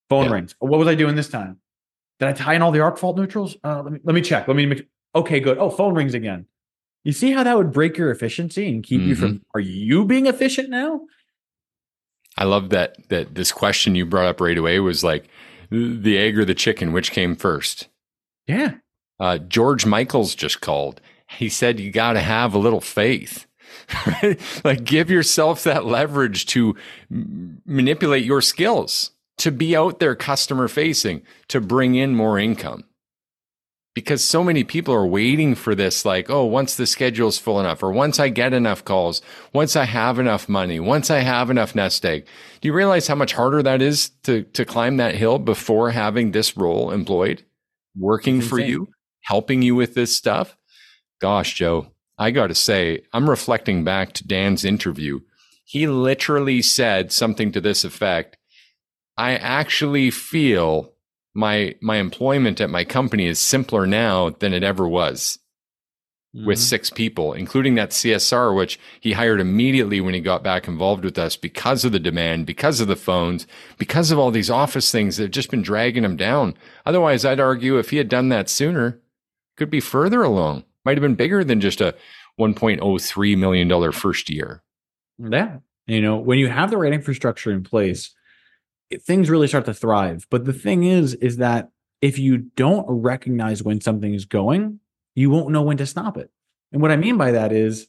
Phone 0.09 0.25
yeah. 0.25 0.31
rings. 0.31 0.55
What 0.59 0.77
was 0.77 0.87
I 0.87 0.95
doing 0.95 1.15
this 1.15 1.29
time? 1.29 1.57
Did 2.19 2.27
I 2.27 2.33
tie 2.33 2.53
in 2.53 2.61
all 2.61 2.71
the 2.71 2.81
arc 2.81 2.97
fault 2.97 3.17
neutrals? 3.17 3.55
Uh, 3.63 3.81
let 3.81 3.93
me 3.93 3.99
let 4.03 4.13
me 4.13 4.21
check. 4.21 4.47
Let 4.47 4.57
me 4.57 4.65
make. 4.65 4.87
Okay, 5.15 5.39
good. 5.39 5.57
Oh, 5.57 5.69
phone 5.69 5.95
rings 5.95 6.13
again. 6.13 6.45
You 7.03 7.13
see 7.13 7.31
how 7.31 7.43
that 7.43 7.57
would 7.57 7.71
break 7.71 7.97
your 7.97 8.11
efficiency 8.11 8.67
and 8.67 8.83
keep 8.83 9.01
mm-hmm. 9.01 9.09
you 9.09 9.15
from 9.15 9.29
mm-hmm. 9.29 9.57
are 9.57 9.61
you 9.61 10.05
being 10.05 10.27
efficient 10.27 10.69
now? 10.69 11.01
I 12.37 12.45
love 12.45 12.69
that 12.69 13.09
that 13.09 13.35
this 13.35 13.51
question 13.51 13.95
you 13.95 14.05
brought 14.05 14.27
up 14.27 14.41
right 14.41 14.57
away 14.57 14.79
was 14.79 15.03
like 15.03 15.27
the 15.69 16.17
egg 16.17 16.37
or 16.37 16.45
the 16.45 16.55
chicken, 16.55 16.91
which 16.91 17.11
came 17.11 17.35
first? 17.35 17.87
Yeah. 18.47 18.75
Uh, 19.19 19.37
George 19.37 19.85
Michaels 19.85 20.35
just 20.35 20.61
called. 20.61 21.01
He 21.29 21.49
said 21.49 21.79
you 21.79 21.91
got 21.91 22.13
to 22.13 22.21
have 22.21 22.53
a 22.53 22.59
little 22.59 22.81
faith. 22.81 23.45
like 24.63 24.83
give 24.83 25.09
yourself 25.09 25.63
that 25.63 25.85
leverage 25.85 26.45
to 26.47 26.75
m- 27.11 27.61
manipulate 27.65 28.25
your 28.25 28.41
skills, 28.41 29.11
to 29.37 29.51
be 29.51 29.75
out 29.75 29.99
there 29.99 30.15
customer 30.15 30.67
facing, 30.67 31.21
to 31.49 31.61
bring 31.61 31.95
in 31.95 32.15
more 32.15 32.39
income 32.39 32.83
because 33.99 34.23
so 34.23 34.43
many 34.43 34.63
people 34.63 34.93
are 34.93 35.05
waiting 35.05 35.53
for 35.55 35.75
this 35.75 36.05
like 36.05 36.29
oh 36.29 36.45
once 36.45 36.75
the 36.75 36.87
schedule's 36.87 37.37
full 37.37 37.59
enough 37.59 37.83
or 37.83 37.91
once 37.91 38.19
i 38.19 38.29
get 38.29 38.53
enough 38.53 38.85
calls 38.85 39.21
once 39.53 39.75
i 39.75 39.83
have 39.83 40.17
enough 40.17 40.47
money 40.47 40.79
once 40.79 41.11
i 41.11 41.19
have 41.19 41.49
enough 41.49 41.75
nest 41.75 42.05
egg. 42.05 42.25
Do 42.61 42.67
you 42.67 42.73
realize 42.73 43.07
how 43.07 43.15
much 43.15 43.33
harder 43.33 43.61
that 43.61 43.81
is 43.81 44.11
to 44.23 44.43
to 44.43 44.63
climb 44.63 44.97
that 44.97 45.15
hill 45.15 45.37
before 45.37 45.91
having 45.91 46.31
this 46.31 46.55
role 46.55 46.91
employed 46.91 47.43
working 47.97 48.39
for 48.41 48.59
you 48.59 48.87
helping 49.21 49.61
you 49.61 49.75
with 49.75 49.95
this 49.95 50.15
stuff? 50.15 50.55
Gosh 51.19 51.55
joe 51.55 51.87
i 52.17 52.31
got 52.31 52.47
to 52.47 52.55
say 52.55 53.01
i'm 53.11 53.29
reflecting 53.29 53.83
back 53.83 54.13
to 54.13 54.27
dan's 54.27 54.63
interview. 54.63 55.19
He 55.65 55.85
literally 55.85 56.63
said 56.63 57.11
something 57.11 57.51
to 57.51 57.61
this 57.61 57.83
effect. 57.83 58.37
I 59.17 59.35
actually 59.35 60.09
feel 60.09 60.93
my 61.33 61.75
my 61.81 61.97
employment 61.97 62.59
at 62.61 62.69
my 62.69 62.83
company 62.83 63.27
is 63.27 63.39
simpler 63.39 63.85
now 63.85 64.29
than 64.29 64.53
it 64.53 64.63
ever 64.63 64.87
was 64.87 65.37
mm-hmm. 66.35 66.45
with 66.45 66.59
six 66.59 66.89
people 66.89 67.33
including 67.33 67.75
that 67.75 67.91
csr 67.91 68.55
which 68.55 68.79
he 68.99 69.13
hired 69.13 69.39
immediately 69.39 70.01
when 70.01 70.13
he 70.13 70.19
got 70.19 70.43
back 70.43 70.67
involved 70.67 71.03
with 71.03 71.17
us 71.17 71.35
because 71.35 71.85
of 71.85 71.91
the 71.91 71.99
demand 71.99 72.45
because 72.45 72.79
of 72.79 72.87
the 72.87 72.95
phones 72.95 73.45
because 73.77 74.11
of 74.11 74.17
all 74.17 74.31
these 74.31 74.49
office 74.49 74.91
things 74.91 75.17
that 75.17 75.23
have 75.23 75.31
just 75.31 75.51
been 75.51 75.61
dragging 75.61 76.03
him 76.03 76.15
down. 76.17 76.55
Otherwise 76.85 77.25
i'd 77.25 77.39
argue 77.39 77.77
if 77.77 77.91
he 77.91 77.97
had 77.97 78.09
done 78.09 78.29
that 78.29 78.49
sooner 78.49 78.99
could 79.59 79.69
be 79.69 79.81
further 79.81 80.23
along. 80.23 80.63
Might 80.85 80.97
have 80.97 81.01
been 81.01 81.15
bigger 81.15 81.43
than 81.43 81.59
just 81.59 81.81
a 81.81 81.93
1.03 82.39 83.37
million 83.37 83.67
dollar 83.67 83.91
first 83.91 84.29
year. 84.29 84.63
Yeah. 85.19 85.57
You 85.85 86.01
know 86.01 86.17
when 86.17 86.39
you 86.39 86.47
have 86.47 86.71
the 86.71 86.77
right 86.77 86.93
infrastructure 86.93 87.51
in 87.51 87.63
place 87.63 88.15
things 89.01 89.29
really 89.29 89.47
start 89.47 89.65
to 89.65 89.73
thrive. 89.73 90.25
But 90.29 90.45
the 90.45 90.53
thing 90.53 90.83
is, 90.83 91.13
is 91.15 91.37
that 91.37 91.69
if 92.01 92.17
you 92.17 92.37
don't 92.37 92.85
recognize 92.87 93.61
when 93.63 93.81
something 93.81 94.13
is 94.13 94.25
going, 94.25 94.79
you 95.15 95.29
won't 95.29 95.51
know 95.51 95.61
when 95.61 95.77
to 95.77 95.85
stop 95.85 96.17
it. 96.17 96.31
And 96.71 96.81
what 96.81 96.91
I 96.91 96.95
mean 96.95 97.17
by 97.17 97.31
that 97.31 97.51
is 97.51 97.87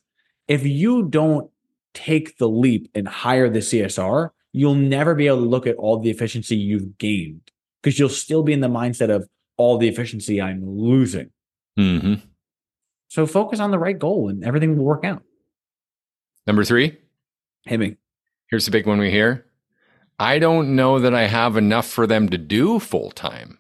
if 0.49 0.65
you 0.65 1.05
don't 1.05 1.51
take 1.95 2.39
the 2.39 2.49
leap 2.49 2.91
and 2.95 3.07
hire 3.07 3.49
the 3.49 3.61
CSR, 3.61 4.31
you'll 4.53 4.75
never 4.75 5.15
be 5.15 5.27
able 5.29 5.39
to 5.39 5.45
look 5.45 5.67
at 5.67 5.77
all 5.77 5.99
the 6.01 6.11
efficiency 6.11 6.57
you've 6.57 6.99
gained 6.99 7.51
because 7.83 7.99
you'll 7.99 8.09
still 8.09 8.43
be 8.43 8.53
in 8.53 8.61
the 8.61 8.69
mindset 8.69 9.11
of, 9.15 9.29
all 9.57 9.77
the 9.77 9.89
efficiency 9.89 10.41
I'm 10.41 10.65
losing. 10.67 11.31
hmm 11.77 12.15
So 13.09 13.27
focus 13.27 13.61
on 13.61 13.71
the 13.71 13.79
right 13.79 13.99
goal 13.99 14.31
and 14.31 14.43
everything 14.43 14.75
will 14.79 14.87
work 14.87 15.05
out. 15.05 15.23
Number 16.47 16.65
three, 16.65 16.97
Hit 17.67 17.79
me. 17.79 17.97
here's 18.49 18.65
the 18.65 18.71
big 18.71 18.87
one 18.87 18.99
we 18.99 19.11
hear. 19.11 19.45
I 20.21 20.39
don't 20.39 20.77
know 20.77 20.99
that 20.99 21.15
I 21.15 21.27
have 21.27 21.57
enough 21.57 21.89
for 21.89 22.07
them 22.07 22.29
to 22.29 22.37
do 22.39 22.79
full 22.79 23.11
time. 23.11 23.59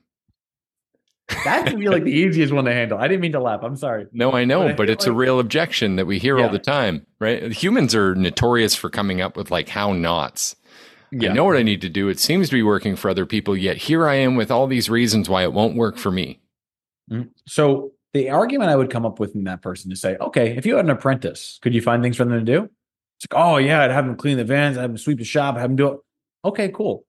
That's 1.44 1.72
like 1.72 2.04
the 2.04 2.10
easiest 2.10 2.52
one 2.52 2.64
to 2.66 2.72
handle. 2.72 2.98
I 2.98 3.08
didn't 3.08 3.22
mean 3.22 3.32
to 3.32 3.40
laugh. 3.40 3.60
I'm 3.62 3.76
sorry. 3.76 4.06
No, 4.12 4.32
I 4.32 4.44
know, 4.44 4.62
But 4.62 4.70
I 4.70 4.74
but 4.74 4.90
it's 4.90 5.06
a 5.06 5.12
real 5.12 5.40
objection 5.40 5.96
that 5.96 6.06
we 6.06 6.18
hear 6.18 6.38
all 6.38 6.48
the 6.50 6.58
time, 6.58 7.06
right? 7.18 7.50
Humans 7.52 7.94
are 7.94 8.14
notorious 8.14 8.74
for 8.74 8.90
coming 8.90 9.20
up 9.20 9.36
with 9.36 9.50
like 9.50 9.68
how 9.68 9.92
nots. 9.92 10.56
I 11.12 11.28
know 11.28 11.44
what 11.44 11.56
I 11.56 11.62
need 11.62 11.80
to 11.80 11.88
do. 11.88 12.08
It 12.08 12.20
seems 12.20 12.48
to 12.50 12.54
be 12.54 12.62
working 12.62 12.94
for 12.94 13.08
other 13.10 13.26
people, 13.26 13.56
yet 13.56 13.76
here 13.76 14.06
I 14.06 14.16
am 14.16 14.36
with 14.36 14.50
all 14.50 14.66
these 14.66 14.90
reasons 14.90 15.28
why 15.28 15.42
it 15.42 15.52
won't 15.52 15.76
work 15.76 15.96
for 15.96 16.10
me. 16.10 16.40
Mhm. 17.10 17.30
So 17.46 17.92
the 18.12 18.30
argument 18.30 18.70
I 18.70 18.76
would 18.76 18.90
come 18.90 19.06
up 19.06 19.18
with 19.18 19.34
in 19.34 19.44
that 19.44 19.62
person 19.62 19.90
to 19.90 19.96
say, 19.96 20.16
okay, 20.20 20.56
if 20.56 20.66
you 20.66 20.76
had 20.76 20.84
an 20.84 20.90
apprentice, 20.90 21.58
could 21.62 21.74
you 21.74 21.80
find 21.82 22.02
things 22.02 22.16
for 22.16 22.24
them 22.24 22.38
to 22.38 22.44
do? 22.44 22.64
It's 23.16 23.26
like, 23.30 23.40
oh 23.40 23.56
yeah, 23.56 23.82
I'd 23.82 23.90
have 23.90 24.06
them 24.06 24.16
clean 24.16 24.36
the 24.36 24.44
vans, 24.44 24.76
I'd 24.76 24.82
have 24.82 24.90
them 24.90 24.98
sweep 24.98 25.18
the 25.18 25.24
shop, 25.24 25.56
I'd 25.56 25.60
have 25.60 25.70
them 25.70 25.76
do 25.76 25.88
it. 25.94 26.00
Okay, 26.44 26.68
cool. 26.68 27.04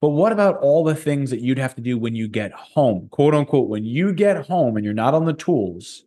But 0.00 0.10
what 0.10 0.32
about 0.32 0.58
all 0.58 0.84
the 0.84 0.94
things 0.94 1.30
that 1.30 1.40
you'd 1.40 1.58
have 1.58 1.74
to 1.76 1.80
do 1.80 1.98
when 1.98 2.14
you 2.14 2.28
get 2.28 2.52
home, 2.52 3.08
quote 3.10 3.34
unquote, 3.34 3.68
when 3.68 3.84
you 3.84 4.12
get 4.12 4.46
home 4.46 4.76
and 4.76 4.84
you're 4.84 4.94
not 4.94 5.14
on 5.14 5.24
the 5.24 5.32
tools? 5.32 6.04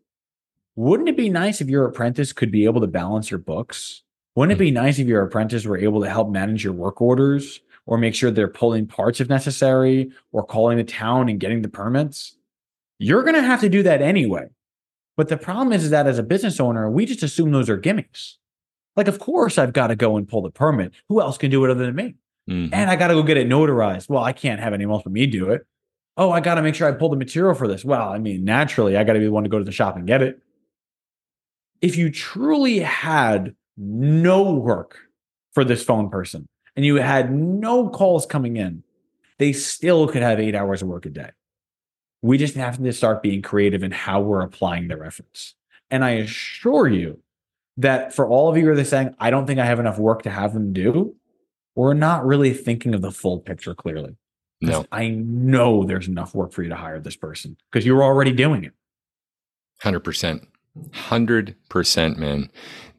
Wouldn't 0.76 1.10
it 1.10 1.18
be 1.18 1.30
nice 1.30 1.60
if 1.60 1.68
your 1.68 1.86
apprentice 1.86 2.32
could 2.32 2.52
be 2.52 2.66
able 2.66 2.82
to 2.82 2.88
balance 2.88 3.32
your 3.32 3.40
books? 3.40 4.04
Wouldn't 4.36 4.58
it 4.58 4.62
mm. 4.62 4.68
be 4.68 4.72
nice 4.72 5.00
if 5.00 5.08
your 5.08 5.24
apprentice 5.24 5.66
were 5.66 5.78
able 5.78 6.02
to 6.02 6.10
help 6.10 6.30
manage 6.30 6.64
your 6.64 6.74
work 6.74 7.02
orders 7.02 7.60
or 7.86 7.98
make 7.98 8.14
sure 8.14 8.32
they're 8.32 8.48
pulling 8.48 8.86
parts 8.86 9.20
if 9.20 9.28
necessary 9.28 10.12
or 10.32 10.46
calling 10.46 10.78
the 10.78 10.84
town 10.84 11.28
and 11.28 11.40
getting 11.40 11.64
the 11.64 11.70
permits? 11.70 12.38
You're 13.00 13.24
going 13.24 13.36
to 13.36 13.42
have 13.42 13.62
to 13.62 13.70
do 13.70 13.84
that 13.84 14.02
anyway. 14.02 14.48
But 15.18 15.28
the 15.28 15.38
problem 15.38 15.74
is, 15.74 15.84
is 15.84 15.90
that 15.90 16.08
as 16.08 16.20
a 16.20 16.24
business 16.24 16.60
owner, 16.60 16.90
we 16.90 17.06
just 17.06 17.24
assume 17.24 17.52
those 17.52 17.70
are 17.70 17.76
gimmicks. 17.76 18.38
Like, 18.96 19.08
of 19.08 19.20
course, 19.20 19.58
I've 19.58 19.74
got 19.74 19.88
to 19.88 19.96
go 19.96 20.16
and 20.16 20.28
pull 20.28 20.44
the 20.44 20.52
permit. 20.52 20.94
Who 21.10 21.20
else 21.20 21.38
can 21.38 21.52
do 21.52 21.66
it 21.66 21.72
other 21.72 21.86
than 21.86 21.96
me? 21.96 22.16
Mhm. 22.50 22.70
And 22.74 22.90
I 22.90 22.96
got 22.96 23.08
to 23.10 23.14
go 23.14 23.24
get 23.24 23.38
it 23.38 23.48
notarized. 23.48 24.10
Well, 24.10 24.24
I 24.24 24.34
can't 24.34 24.60
have 24.60 24.74
anyone 24.74 24.96
else 24.96 25.04
but 25.04 25.14
me 25.14 25.26
do 25.28 25.52
it. 25.52 25.66
Oh, 26.18 26.32
I 26.32 26.40
got 26.40 26.56
to 26.56 26.62
make 26.62 26.76
sure 26.76 26.88
I 26.88 26.92
pull 26.92 27.10
the 27.10 27.16
material 27.16 27.54
for 27.54 27.68
this. 27.68 27.86
Well, 27.86 28.10
I 28.10 28.18
mean, 28.18 28.44
naturally, 28.44 28.98
I 28.98 29.04
got 29.04 29.14
to 29.14 29.20
be 29.20 29.26
the 29.26 29.32
one 29.32 29.44
to 29.44 29.50
go 29.50 29.60
to 29.60 29.64
the 29.64 29.72
shop 29.72 29.96
and 29.96 30.06
get 30.08 30.22
it. 30.22 30.40
If 31.82 31.96
you 31.96 32.10
truly 32.12 32.80
had 32.80 33.56
no 33.78 34.52
work 34.52 35.00
for 35.54 35.64
this 35.64 35.84
phone 35.84 36.10
person 36.10 36.48
and 36.76 36.86
you 36.86 36.96
had 36.96 37.34
no 37.34 37.88
calls 37.90 38.26
coming 38.26 38.58
in, 38.58 38.84
they 39.38 39.54
still 39.54 40.08
could 40.08 40.22
have 40.22 40.40
eight 40.40 40.56
hours 40.56 40.82
of 40.82 40.90
work 40.90 41.06
a 41.06 41.10
day. 41.10 41.30
We 42.22 42.38
just 42.38 42.56
have 42.56 42.78
to 42.84 42.92
start 42.92 43.24
being 43.24 43.42
creative 43.42 43.82
in 43.82 43.92
how 43.92 44.20
we're 44.20 44.42
applying 44.42 44.90
their 44.90 45.06
efforts. 45.06 45.56
And 45.90 46.04
I 46.04 46.12
assure 46.12 46.90
you 46.90 47.20
that 47.78 48.14
for 48.14 48.28
all 48.28 48.50
of 48.50 48.58
you 48.58 48.66
who 48.66 48.72
are 48.78 48.84
saying, 48.84 49.16
I 49.20 49.30
don't 49.30 49.46
think 49.48 49.60
I 49.60 49.66
have 49.66 49.80
enough 49.80 49.98
work 49.98 50.24
to 50.24 50.30
have 50.30 50.54
them 50.54 50.74
do, 50.74 51.16
we're 51.76 51.94
not 51.94 52.26
really 52.26 52.54
thinking 52.54 52.94
of 52.94 53.02
the 53.02 53.12
full 53.12 53.40
picture 53.40 53.76
clearly. 53.76 54.16
No, 54.62 54.86
I 54.92 55.10
know 55.10 55.86
there's 55.86 56.08
enough 56.08 56.36
work 56.36 56.52
for 56.52 56.64
you 56.64 56.70
to 56.70 56.76
hire 56.76 57.00
this 57.00 57.16
person 57.16 57.56
because 57.72 57.86
you're 57.86 58.04
already 58.04 58.34
doing 58.34 58.66
it. 58.66 58.74
hundred 59.82 60.02
percent, 60.02 60.48
hundred 60.94 61.56
percent, 61.70 62.18
man. 62.18 62.52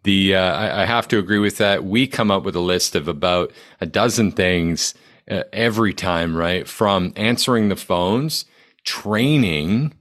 The 0.04 0.34
uh, 0.34 0.54
I, 0.54 0.82
I 0.82 0.84
have 0.86 1.06
to 1.08 1.18
agree 1.18 1.38
with 1.38 1.58
that. 1.58 1.84
We 1.84 2.06
come 2.06 2.30
up 2.30 2.44
with 2.44 2.56
a 2.56 2.60
list 2.60 2.96
of 2.96 3.08
about 3.08 3.52
a 3.80 3.86
dozen 3.86 4.32
things 4.32 4.94
uh, 5.30 5.44
every 5.52 5.92
time, 5.92 6.34
right? 6.34 6.66
From 6.66 7.12
answering 7.16 7.68
the 7.68 7.76
phones, 7.76 8.46
training, 8.84 9.92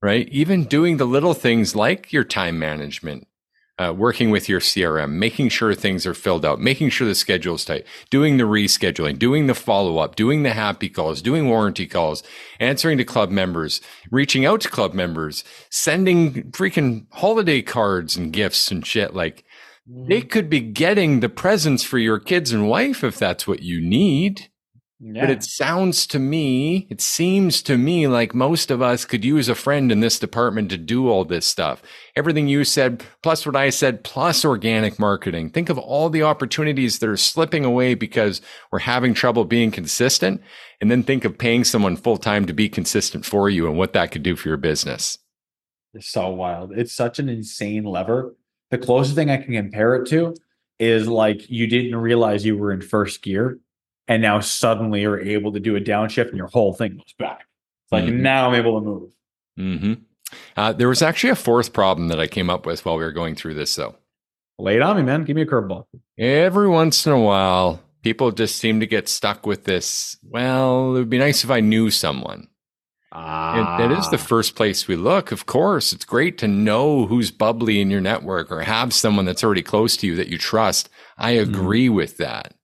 right? 0.00 0.28
Even 0.28 0.64
doing 0.64 0.96
the 0.96 1.06
little 1.06 1.34
things 1.34 1.74
like 1.74 2.12
your 2.12 2.24
time 2.24 2.58
management, 2.58 3.26
uh, 3.80 3.92
working 3.92 4.30
with 4.30 4.46
your 4.46 4.60
CRM, 4.60 5.12
making 5.12 5.48
sure 5.48 5.74
things 5.74 6.06
are 6.06 6.12
filled 6.12 6.44
out, 6.44 6.60
making 6.60 6.90
sure 6.90 7.08
the 7.08 7.14
schedule 7.14 7.54
is 7.54 7.64
tight, 7.64 7.86
doing 8.10 8.36
the 8.36 8.44
rescheduling, 8.44 9.18
doing 9.18 9.46
the 9.46 9.54
follow 9.54 9.96
up, 9.96 10.16
doing 10.16 10.42
the 10.42 10.52
happy 10.52 10.90
calls, 10.90 11.22
doing 11.22 11.48
warranty 11.48 11.86
calls, 11.86 12.22
answering 12.58 12.98
to 12.98 13.04
club 13.04 13.30
members, 13.30 13.80
reaching 14.10 14.44
out 14.44 14.60
to 14.60 14.68
club 14.68 14.92
members, 14.92 15.44
sending 15.70 16.50
freaking 16.50 17.06
holiday 17.12 17.62
cards 17.62 18.18
and 18.18 18.34
gifts 18.34 18.70
and 18.70 18.86
shit. 18.86 19.14
Like 19.14 19.44
they 19.86 20.20
could 20.20 20.50
be 20.50 20.60
getting 20.60 21.20
the 21.20 21.30
presents 21.30 21.82
for 21.82 21.98
your 21.98 22.18
kids 22.18 22.52
and 22.52 22.68
wife 22.68 23.02
if 23.02 23.18
that's 23.18 23.48
what 23.48 23.62
you 23.62 23.80
need. 23.80 24.49
Yeah. 25.02 25.22
But 25.22 25.30
it 25.30 25.42
sounds 25.42 26.06
to 26.08 26.18
me, 26.18 26.86
it 26.90 27.00
seems 27.00 27.62
to 27.62 27.78
me 27.78 28.06
like 28.06 28.34
most 28.34 28.70
of 28.70 28.82
us 28.82 29.06
could 29.06 29.24
use 29.24 29.48
a 29.48 29.54
friend 29.54 29.90
in 29.90 30.00
this 30.00 30.18
department 30.18 30.68
to 30.70 30.76
do 30.76 31.08
all 31.08 31.24
this 31.24 31.46
stuff. 31.46 31.82
Everything 32.16 32.48
you 32.48 32.64
said, 32.64 33.02
plus 33.22 33.46
what 33.46 33.56
I 33.56 33.70
said, 33.70 34.04
plus 34.04 34.44
organic 34.44 34.98
marketing. 34.98 35.50
Think 35.50 35.70
of 35.70 35.78
all 35.78 36.10
the 36.10 36.22
opportunities 36.22 36.98
that 36.98 37.08
are 37.08 37.16
slipping 37.16 37.64
away 37.64 37.94
because 37.94 38.42
we're 38.70 38.80
having 38.80 39.14
trouble 39.14 39.46
being 39.46 39.70
consistent. 39.70 40.42
And 40.82 40.90
then 40.90 41.02
think 41.02 41.24
of 41.24 41.38
paying 41.38 41.64
someone 41.64 41.96
full 41.96 42.18
time 42.18 42.44
to 42.44 42.52
be 42.52 42.68
consistent 42.68 43.24
for 43.24 43.48
you 43.48 43.66
and 43.66 43.78
what 43.78 43.94
that 43.94 44.10
could 44.10 44.22
do 44.22 44.36
for 44.36 44.48
your 44.48 44.58
business. 44.58 45.16
It's 45.94 46.10
so 46.10 46.28
wild. 46.28 46.72
It's 46.76 46.92
such 46.92 47.18
an 47.18 47.30
insane 47.30 47.84
lever. 47.84 48.36
The 48.70 48.76
closest 48.76 49.14
thing 49.14 49.30
I 49.30 49.38
can 49.38 49.54
compare 49.54 49.96
it 49.96 50.08
to 50.08 50.34
is 50.78 51.08
like 51.08 51.48
you 51.48 51.66
didn't 51.66 51.96
realize 51.96 52.44
you 52.44 52.58
were 52.58 52.70
in 52.70 52.82
first 52.82 53.22
gear 53.22 53.58
and 54.10 54.20
now 54.20 54.40
suddenly 54.40 55.02
you're 55.02 55.20
able 55.20 55.52
to 55.52 55.60
do 55.60 55.76
a 55.76 55.80
downshift 55.80 56.28
and 56.28 56.36
your 56.36 56.48
whole 56.48 56.74
thing 56.74 56.96
goes 56.96 57.14
back. 57.18 57.46
It's 57.84 57.92
like 57.92 58.04
Mhm. 58.04 58.20
now 58.20 58.48
I'm 58.48 58.54
able 58.54 58.78
to 58.80 58.84
move. 58.84 59.12
hmm 59.56 59.92
Uh, 60.56 60.72
there 60.72 60.88
was 60.88 61.00
actually 61.02 61.30
a 61.30 61.34
fourth 61.36 61.72
problem 61.72 62.08
that 62.08 62.20
I 62.20 62.26
came 62.28 62.50
up 62.50 62.64
with 62.66 62.84
while 62.84 62.96
we 62.98 63.02
were 63.04 63.10
going 63.12 63.34
through 63.34 63.54
this, 63.54 63.74
though. 63.74 63.96
Lay 64.60 64.76
it 64.76 64.82
on 64.82 64.96
me, 64.96 65.02
man. 65.02 65.24
Give 65.24 65.34
me 65.34 65.42
a 65.42 65.46
curveball. 65.46 65.86
Every 66.18 66.68
once 66.68 67.04
in 67.06 67.12
a 67.12 67.18
while, 67.20 67.80
people 68.02 68.30
just 68.30 68.56
seem 68.56 68.78
to 68.80 68.86
get 68.86 69.08
stuck 69.08 69.44
with 69.46 69.64
this. 69.64 70.16
Well, 70.22 70.90
it 70.90 70.98
would 71.00 71.10
be 71.10 71.18
nice 71.18 71.42
if 71.42 71.50
I 71.50 71.58
knew 71.60 71.90
someone. 71.90 72.46
Ah, 73.12 73.76
that 73.78 73.90
is 73.90 74.08
the 74.10 74.18
first 74.18 74.54
place 74.54 74.86
we 74.86 74.94
look. 74.94 75.32
Of 75.32 75.46
course, 75.46 75.92
it's 75.92 76.04
great 76.04 76.38
to 76.38 76.46
know 76.46 77.06
who's 77.06 77.32
bubbly 77.32 77.80
in 77.80 77.90
your 77.90 78.00
network 78.00 78.52
or 78.52 78.60
have 78.60 78.92
someone 78.92 79.24
that's 79.24 79.42
already 79.42 79.62
close 79.62 79.96
to 79.96 80.06
you 80.06 80.14
that 80.14 80.28
you 80.28 80.38
trust. 80.38 80.88
I 81.18 81.32
agree 81.32 81.88
with 81.88 82.18
that. 82.18 82.54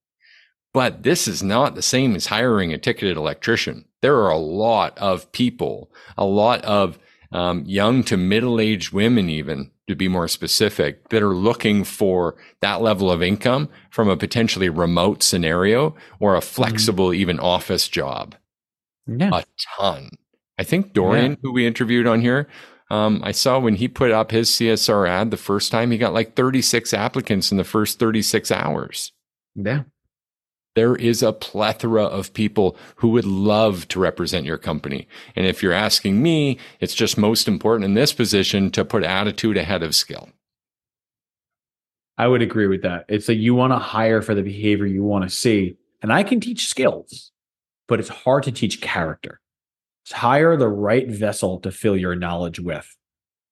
But 0.76 1.04
this 1.04 1.26
is 1.26 1.42
not 1.42 1.74
the 1.74 1.80
same 1.80 2.14
as 2.14 2.26
hiring 2.26 2.70
a 2.70 2.76
ticketed 2.76 3.16
electrician. 3.16 3.86
There 4.02 4.16
are 4.16 4.28
a 4.28 4.36
lot 4.36 4.98
of 4.98 5.32
people, 5.32 5.90
a 6.18 6.26
lot 6.26 6.62
of 6.66 6.98
um, 7.32 7.64
young 7.64 8.04
to 8.04 8.18
middle 8.18 8.60
aged 8.60 8.92
women, 8.92 9.30
even 9.30 9.70
to 9.88 9.94
be 9.94 10.06
more 10.06 10.28
specific, 10.28 11.08
that 11.08 11.22
are 11.22 11.34
looking 11.34 11.82
for 11.82 12.36
that 12.60 12.82
level 12.82 13.10
of 13.10 13.22
income 13.22 13.70
from 13.88 14.10
a 14.10 14.18
potentially 14.18 14.68
remote 14.68 15.22
scenario 15.22 15.96
or 16.20 16.36
a 16.36 16.42
flexible, 16.42 17.14
even 17.14 17.40
office 17.40 17.88
job 17.88 18.34
yeah. 19.06 19.30
a 19.32 19.44
ton. 19.78 20.10
I 20.58 20.64
think 20.64 20.92
Dorian, 20.92 21.38
who 21.40 21.54
we 21.54 21.66
interviewed 21.66 22.06
on 22.06 22.20
here, 22.20 22.48
um, 22.90 23.22
I 23.24 23.32
saw 23.32 23.58
when 23.58 23.76
he 23.76 23.88
put 23.88 24.10
up 24.10 24.30
his 24.30 24.50
CSR 24.50 25.08
ad 25.08 25.30
the 25.30 25.38
first 25.38 25.72
time, 25.72 25.90
he 25.90 25.96
got 25.96 26.12
like 26.12 26.36
36 26.36 26.92
applicants 26.92 27.50
in 27.50 27.56
the 27.56 27.64
first 27.64 27.98
36 27.98 28.50
hours. 28.50 29.12
yeah. 29.54 29.84
There 30.76 30.94
is 30.94 31.22
a 31.22 31.32
plethora 31.32 32.04
of 32.04 32.34
people 32.34 32.76
who 32.96 33.08
would 33.08 33.24
love 33.24 33.88
to 33.88 33.98
represent 33.98 34.44
your 34.44 34.58
company. 34.58 35.08
And 35.34 35.46
if 35.46 35.62
you're 35.62 35.72
asking 35.72 36.22
me, 36.22 36.58
it's 36.80 36.94
just 36.94 37.16
most 37.16 37.48
important 37.48 37.86
in 37.86 37.94
this 37.94 38.12
position 38.12 38.70
to 38.72 38.84
put 38.84 39.02
attitude 39.02 39.56
ahead 39.56 39.82
of 39.82 39.94
skill. 39.94 40.28
I 42.18 42.28
would 42.28 42.42
agree 42.42 42.66
with 42.66 42.82
that. 42.82 43.06
It's 43.08 43.26
like 43.26 43.38
you 43.38 43.54
want 43.54 43.72
to 43.72 43.78
hire 43.78 44.20
for 44.20 44.34
the 44.34 44.42
behavior 44.42 44.84
you 44.84 45.02
want 45.02 45.24
to 45.24 45.30
see. 45.30 45.78
And 46.02 46.12
I 46.12 46.22
can 46.22 46.40
teach 46.40 46.68
skills, 46.68 47.32
but 47.88 47.98
it's 47.98 48.10
hard 48.10 48.42
to 48.42 48.52
teach 48.52 48.82
character. 48.82 49.40
It's 50.04 50.12
hire 50.12 50.58
the 50.58 50.68
right 50.68 51.08
vessel 51.08 51.58
to 51.60 51.72
fill 51.72 51.96
your 51.96 52.14
knowledge 52.14 52.60
with. 52.60 52.94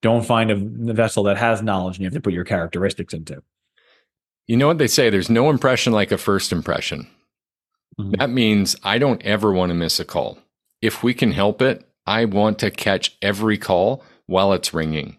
Don't 0.03 0.27
find 0.27 0.51
a 0.51 0.93
vessel 0.93 1.23
that 1.25 1.39
has 1.39 1.63
knowledge 1.63 1.97
and 1.97 2.03
you 2.03 2.07
have 2.07 2.13
to 2.13 2.21
put 2.21 2.35
your 2.35 2.45
characteristics 2.45 3.15
into. 3.15 3.43
You 4.47 4.57
know 4.57 4.67
what 4.67 4.79
they 4.79 4.87
say? 4.87 5.11
There's 5.11 5.31
no 5.31 5.51
impression 5.51 5.93
like 5.93 6.13
a 6.13 6.19
first 6.19 6.53
impression. 6.53 7.09
Mhm. 7.99 8.19
That 8.19 8.31
means 8.31 8.77
I 8.83 8.99
don't 8.99 9.23
ever 9.23 9.53
want 9.53 9.71
to 9.71 9.75
miss 9.75 9.99
a 10.01 10.05
call. 10.05 10.39
If 10.83 11.03
we 11.03 11.15
can 11.15 11.33
help 11.33 11.63
it, 11.63 11.89
I 12.07 12.25
want 12.27 12.59
to 12.59 12.71
catch 12.71 13.17
every 13.23 13.57
call 13.57 14.05
while 14.27 14.53
it's 14.53 14.75
ringing. 14.75 15.17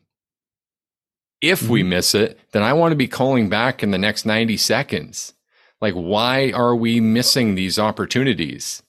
If 1.41 1.67
we 1.67 1.83
miss 1.83 2.15
it, 2.15 2.39
then 2.51 2.63
I 2.63 2.73
want 2.73 2.91
to 2.91 2.95
be 2.95 3.07
calling 3.07 3.49
back 3.49 3.83
in 3.83 3.91
the 3.91 3.97
next 3.97 4.25
90 4.25 4.57
seconds. 4.57 5.33
Like, 5.81 5.93
why 5.93 6.51
are 6.51 6.75
we 6.75 6.99
missing 6.99 7.55
these 7.55 7.77
opportunities? 7.77 8.81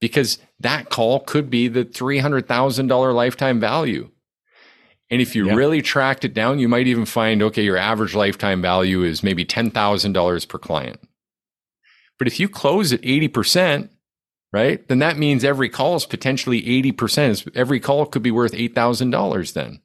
Because 0.00 0.38
that 0.58 0.90
call 0.90 1.20
could 1.20 1.50
be 1.50 1.68
the 1.68 1.84
$300,000 1.84 3.12
lifetime 3.12 3.60
value. 3.60 4.10
And 5.10 5.20
if 5.20 5.36
you 5.36 5.46
Yeah. 5.46 5.54
really 5.54 5.82
tracked 5.82 6.24
it 6.24 6.34
down, 6.34 6.58
you 6.58 6.68
might 6.68 6.86
even 6.86 7.04
find 7.04 7.42
okay, 7.42 7.62
your 7.62 7.76
average 7.76 8.14
lifetime 8.14 8.62
value 8.62 9.02
is 9.02 9.22
maybe 9.22 9.44
$10,000 9.44 10.44
per 10.46 10.58
client. 10.58 11.00
But 12.18 12.28
if 12.28 12.40
you 12.40 12.48
close 12.48 12.92
at 12.92 13.00
80%, 13.02 13.90
right? 14.52 14.86
Then 14.88 15.00
that 15.00 15.18
means 15.18 15.44
every 15.44 15.68
call 15.68 15.96
is 15.96 16.06
potentially 16.06 16.62
80%. 16.62 17.48
Every 17.54 17.80
call 17.80 18.06
could 18.06 18.22
be 18.22 18.30
worth 18.30 18.52
$8,000 18.52 19.52
then. 19.52 19.80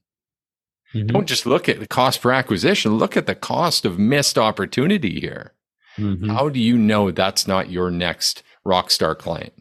Mm-hmm. 0.93 1.07
Don't 1.07 1.27
just 1.27 1.45
look 1.45 1.67
at 1.67 1.79
the 1.79 1.87
cost 1.87 2.21
per 2.21 2.31
acquisition, 2.31 2.97
look 2.97 3.17
at 3.17 3.25
the 3.25 3.35
cost 3.35 3.85
of 3.85 3.99
missed 3.99 4.37
opportunity 4.37 5.19
here. 5.19 5.53
Mm-hmm. 5.97 6.29
How 6.29 6.49
do 6.49 6.59
you 6.59 6.77
know 6.77 7.11
that's 7.11 7.47
not 7.47 7.69
your 7.69 7.91
next 7.91 8.43
rock 8.63 8.89
star 8.89 9.15
client? 9.15 9.53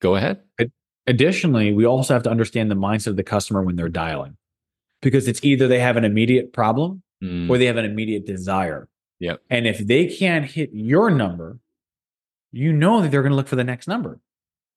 Go 0.00 0.16
ahead. 0.16 0.40
Additionally, 1.06 1.72
we 1.72 1.84
also 1.84 2.14
have 2.14 2.22
to 2.22 2.30
understand 2.30 2.70
the 2.70 2.76
mindset 2.76 3.08
of 3.08 3.16
the 3.16 3.24
customer 3.24 3.62
when 3.62 3.76
they're 3.76 3.88
dialing 3.88 4.36
because 5.02 5.28
it's 5.28 5.44
either 5.44 5.68
they 5.68 5.80
have 5.80 5.96
an 5.96 6.04
immediate 6.04 6.52
problem 6.52 7.02
mm. 7.22 7.50
or 7.50 7.58
they 7.58 7.66
have 7.66 7.76
an 7.76 7.84
immediate 7.84 8.24
desire. 8.24 8.88
Yeah. 9.18 9.34
And 9.50 9.66
if 9.66 9.78
they 9.78 10.06
can't 10.06 10.44
hit 10.46 10.70
your 10.72 11.10
number, 11.10 11.58
you 12.50 12.72
know 12.72 13.02
that 13.02 13.10
they're 13.10 13.22
going 13.22 13.32
to 13.32 13.36
look 13.36 13.48
for 13.48 13.56
the 13.56 13.64
next 13.64 13.86
number. 13.86 14.20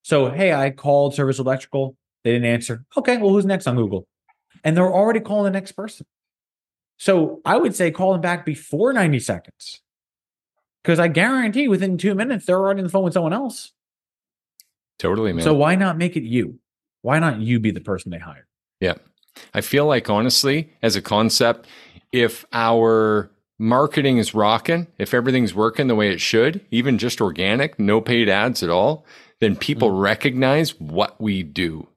So, 0.02 0.30
hey, 0.30 0.54
I 0.54 0.72
called 0.72 1.16
Service 1.16 1.40
Electrical. 1.40 1.96
They 2.24 2.32
didn't 2.32 2.48
answer. 2.48 2.86
Okay, 2.98 3.18
well, 3.18 3.30
who's 3.30 3.46
next 3.46 3.68
on 3.68 3.76
Google? 3.76 4.08
And 4.64 4.76
they're 4.76 4.92
already 4.92 5.20
calling 5.20 5.46
the 5.46 5.52
next 5.52 5.74
person. 5.74 6.06
So 6.98 7.42
I 7.46 7.58
would 7.58 7.76
say 7.76 7.92
call 7.92 8.14
them 8.14 8.22
back 8.22 8.46
before 8.46 8.94
90 8.94 9.20
seconds. 9.20 9.82
Because 10.84 11.00
I 11.00 11.08
guarantee 11.08 11.68
within 11.68 11.98
two 11.98 12.14
minutes, 12.14 12.46
they're 12.46 12.60
already 12.60 12.80
on 12.80 12.84
the 12.84 12.90
phone 12.90 13.04
with 13.04 13.14
someone 13.14 13.34
else. 13.34 13.72
Totally, 15.00 15.34
man. 15.34 15.44
So 15.44 15.54
why 15.54 15.76
not 15.76 15.98
make 15.98 16.16
it 16.16 16.24
you? 16.24 16.60
Why 17.02 17.20
not 17.20 17.40
you 17.40 17.60
be 17.60 17.72
the 17.72 17.82
person 17.82 18.12
they 18.12 18.20
hire? 18.20 18.48
Yeah. 18.80 18.96
I 19.54 19.62
feel 19.62 19.86
like, 19.86 20.10
honestly, 20.10 20.72
as 20.82 20.96
a 20.96 21.02
concept, 21.02 21.68
if 22.12 22.46
our 22.54 23.30
marketing 23.58 24.18
is 24.18 24.34
rocking, 24.34 24.88
if 24.98 25.14
everything's 25.14 25.54
working 25.54 25.88
the 25.88 25.96
way 25.96 26.12
it 26.12 26.22
should, 26.22 26.62
even 26.72 26.98
just 26.98 27.22
organic, 27.22 27.80
no 27.80 28.02
paid 28.02 28.30
ads 28.30 28.64
at 28.64 28.70
all, 28.70 29.06
then 29.40 29.56
people 29.56 29.90
mm-hmm. 29.90 30.00
recognize 30.00 30.80
what 30.80 31.20
we 31.20 31.44
do 31.44 31.88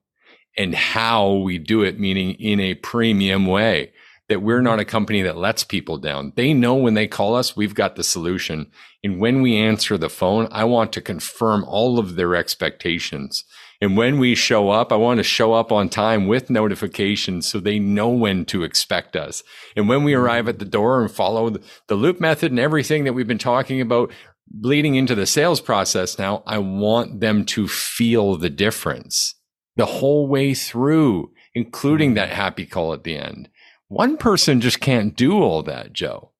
and 0.56 0.74
how 0.74 1.34
we 1.34 1.58
do 1.58 1.82
it, 1.82 1.98
meaning 1.98 2.34
in 2.34 2.60
a 2.60 2.74
premium 2.74 3.46
way. 3.46 3.92
That 4.28 4.42
we're 4.42 4.60
not 4.60 4.78
a 4.78 4.84
company 4.84 5.22
that 5.22 5.38
lets 5.38 5.64
people 5.64 5.96
down. 5.96 6.34
They 6.36 6.52
know 6.52 6.74
when 6.74 6.92
they 6.92 7.08
call 7.08 7.34
us, 7.34 7.56
we've 7.56 7.74
got 7.74 7.96
the 7.96 8.04
solution. 8.04 8.70
And 9.02 9.18
when 9.20 9.40
we 9.40 9.56
answer 9.56 9.96
the 9.96 10.10
phone, 10.10 10.48
I 10.50 10.64
want 10.64 10.92
to 10.92 11.00
confirm 11.00 11.64
all 11.64 11.98
of 11.98 12.16
their 12.16 12.36
expectations. 12.36 13.44
And 13.80 13.96
when 13.96 14.18
we 14.18 14.34
show 14.34 14.70
up, 14.70 14.92
I 14.92 14.96
want 14.96 15.18
to 15.18 15.24
show 15.24 15.52
up 15.52 15.70
on 15.70 15.88
time 15.88 16.26
with 16.26 16.50
notifications 16.50 17.48
so 17.48 17.60
they 17.60 17.78
know 17.78 18.08
when 18.08 18.44
to 18.46 18.64
expect 18.64 19.14
us. 19.14 19.44
And 19.76 19.88
when 19.88 20.02
we 20.02 20.14
arrive 20.14 20.48
at 20.48 20.58
the 20.58 20.64
door 20.64 21.00
and 21.00 21.10
follow 21.10 21.50
the 21.86 21.94
loop 21.94 22.20
method 22.20 22.50
and 22.50 22.58
everything 22.58 23.04
that 23.04 23.12
we've 23.12 23.28
been 23.28 23.38
talking 23.38 23.80
about 23.80 24.10
bleeding 24.48 24.96
into 24.96 25.14
the 25.14 25.26
sales 25.26 25.60
process 25.60 26.18
now, 26.18 26.42
I 26.44 26.58
want 26.58 27.20
them 27.20 27.44
to 27.46 27.68
feel 27.68 28.36
the 28.36 28.50
difference 28.50 29.34
the 29.76 29.86
whole 29.86 30.26
way 30.26 30.54
through, 30.54 31.30
including 31.54 32.14
that 32.14 32.30
happy 32.30 32.66
call 32.66 32.92
at 32.92 33.04
the 33.04 33.16
end. 33.16 33.48
One 33.86 34.16
person 34.16 34.60
just 34.60 34.80
can't 34.80 35.16
do 35.16 35.40
all 35.40 35.62
that, 35.62 35.92
Joe. 35.92 36.32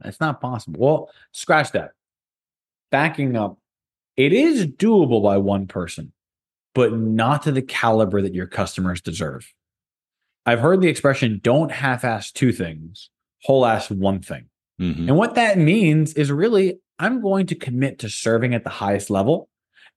That's 0.00 0.18
not 0.18 0.40
possible. 0.40 0.80
Well, 0.80 1.10
scratch 1.30 1.70
that. 1.72 1.92
Backing 2.90 3.36
up, 3.36 3.58
it 4.16 4.32
is 4.32 4.66
doable 4.66 5.22
by 5.22 5.36
one 5.38 5.68
person 5.68 6.12
but 6.74 6.92
not 6.92 7.42
to 7.42 7.52
the 7.52 7.62
caliber 7.62 8.22
that 8.22 8.34
your 8.34 8.46
customers 8.46 9.00
deserve. 9.00 9.52
I've 10.44 10.60
heard 10.60 10.80
the 10.80 10.88
expression 10.88 11.40
don't 11.42 11.70
half 11.70 12.04
ass 12.04 12.32
two 12.32 12.52
things, 12.52 13.10
whole 13.42 13.64
ass 13.64 13.90
one 13.90 14.20
thing. 14.20 14.46
Mm-hmm. 14.80 15.08
And 15.08 15.16
what 15.16 15.34
that 15.34 15.58
means 15.58 16.14
is 16.14 16.32
really, 16.32 16.78
I'm 16.98 17.20
going 17.20 17.46
to 17.46 17.54
commit 17.54 17.98
to 18.00 18.08
serving 18.08 18.54
at 18.54 18.64
the 18.64 18.70
highest 18.70 19.10
level. 19.10 19.48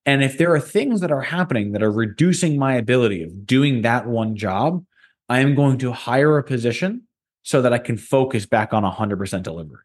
And 0.05 0.23
if 0.23 0.37
there 0.37 0.53
are 0.53 0.59
things 0.59 1.01
that 1.01 1.11
are 1.11 1.21
happening 1.21 1.71
that 1.71 1.81
are 1.81 1.91
reducing 1.91 2.59
my 2.59 2.75
ability 2.75 3.23
of 3.23 3.47
doing 3.47 3.81
that 3.81 4.05
one 4.05 4.35
job, 4.35 4.85
I 5.27 5.39
am 5.39 5.55
going 5.55 5.79
to 5.79 5.91
hire 5.91 6.37
a 6.37 6.43
position 6.43 7.03
so 7.41 7.61
that 7.61 7.73
I 7.73 7.79
can 7.79 7.97
focus 7.97 8.45
back 8.45 8.73
on 8.73 8.83
100% 8.83 9.43
delivery. 9.43 9.83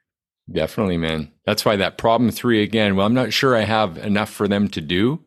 Definitely, 0.53 0.99
man. 0.99 1.31
That's 1.45 1.65
why 1.65 1.77
that 1.77 1.97
problem 1.97 2.31
three 2.31 2.63
again. 2.63 2.97
Well, 2.97 3.07
I'm 3.07 3.15
not 3.15 3.33
sure 3.33 3.57
I 3.57 3.63
have 3.63 3.97
enough 3.99 4.31
for 4.31 4.49
them 4.49 4.69
to 4.69 4.81
do. 4.81 5.25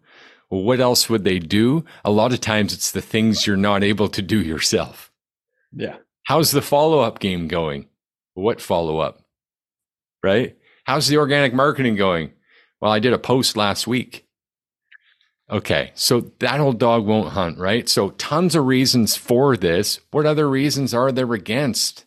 What 0.62 0.80
else 0.80 1.10
would 1.10 1.24
they 1.24 1.40
do? 1.40 1.84
A 2.06 2.12
lot 2.12 2.32
of 2.32 2.40
times 2.40 2.74
it's 2.74 2.92
the 2.92 3.02
things 3.02 3.48
you're 3.48 3.58
not 3.58 3.84
able 3.84 4.08
to 4.10 4.22
do 4.22 4.40
yourself. 4.40 5.12
Yeah. 5.72 5.96
How's 6.26 6.52
the 6.52 6.62
follow 6.62 7.00
up 7.00 7.18
game 7.18 7.48
going? 7.48 7.88
What 8.36 8.62
follow 8.62 9.00
up? 9.00 9.24
Right? 10.22 10.56
How's 10.84 11.08
the 11.08 11.18
organic 11.18 11.56
marketing 11.56 11.96
going? 11.96 12.34
Well, 12.80 12.92
I 12.92 13.00
did 13.00 13.14
a 13.14 13.18
post 13.18 13.58
last 13.58 13.88
week. 13.88 14.28
Okay, 15.50 15.92
so 15.96 16.32
that 16.40 16.60
old 16.60 16.78
dog 16.80 17.06
won't 17.06 17.34
hunt, 17.34 17.58
right? 17.58 17.90
So, 17.90 18.12
tons 18.12 18.56
of 18.56 18.66
reasons 18.66 19.16
for 19.16 19.58
this. 19.58 20.00
What 20.12 20.26
other 20.26 20.50
reasons 20.50 20.94
are 20.94 21.12
there 21.12 21.34
against? 21.34 22.06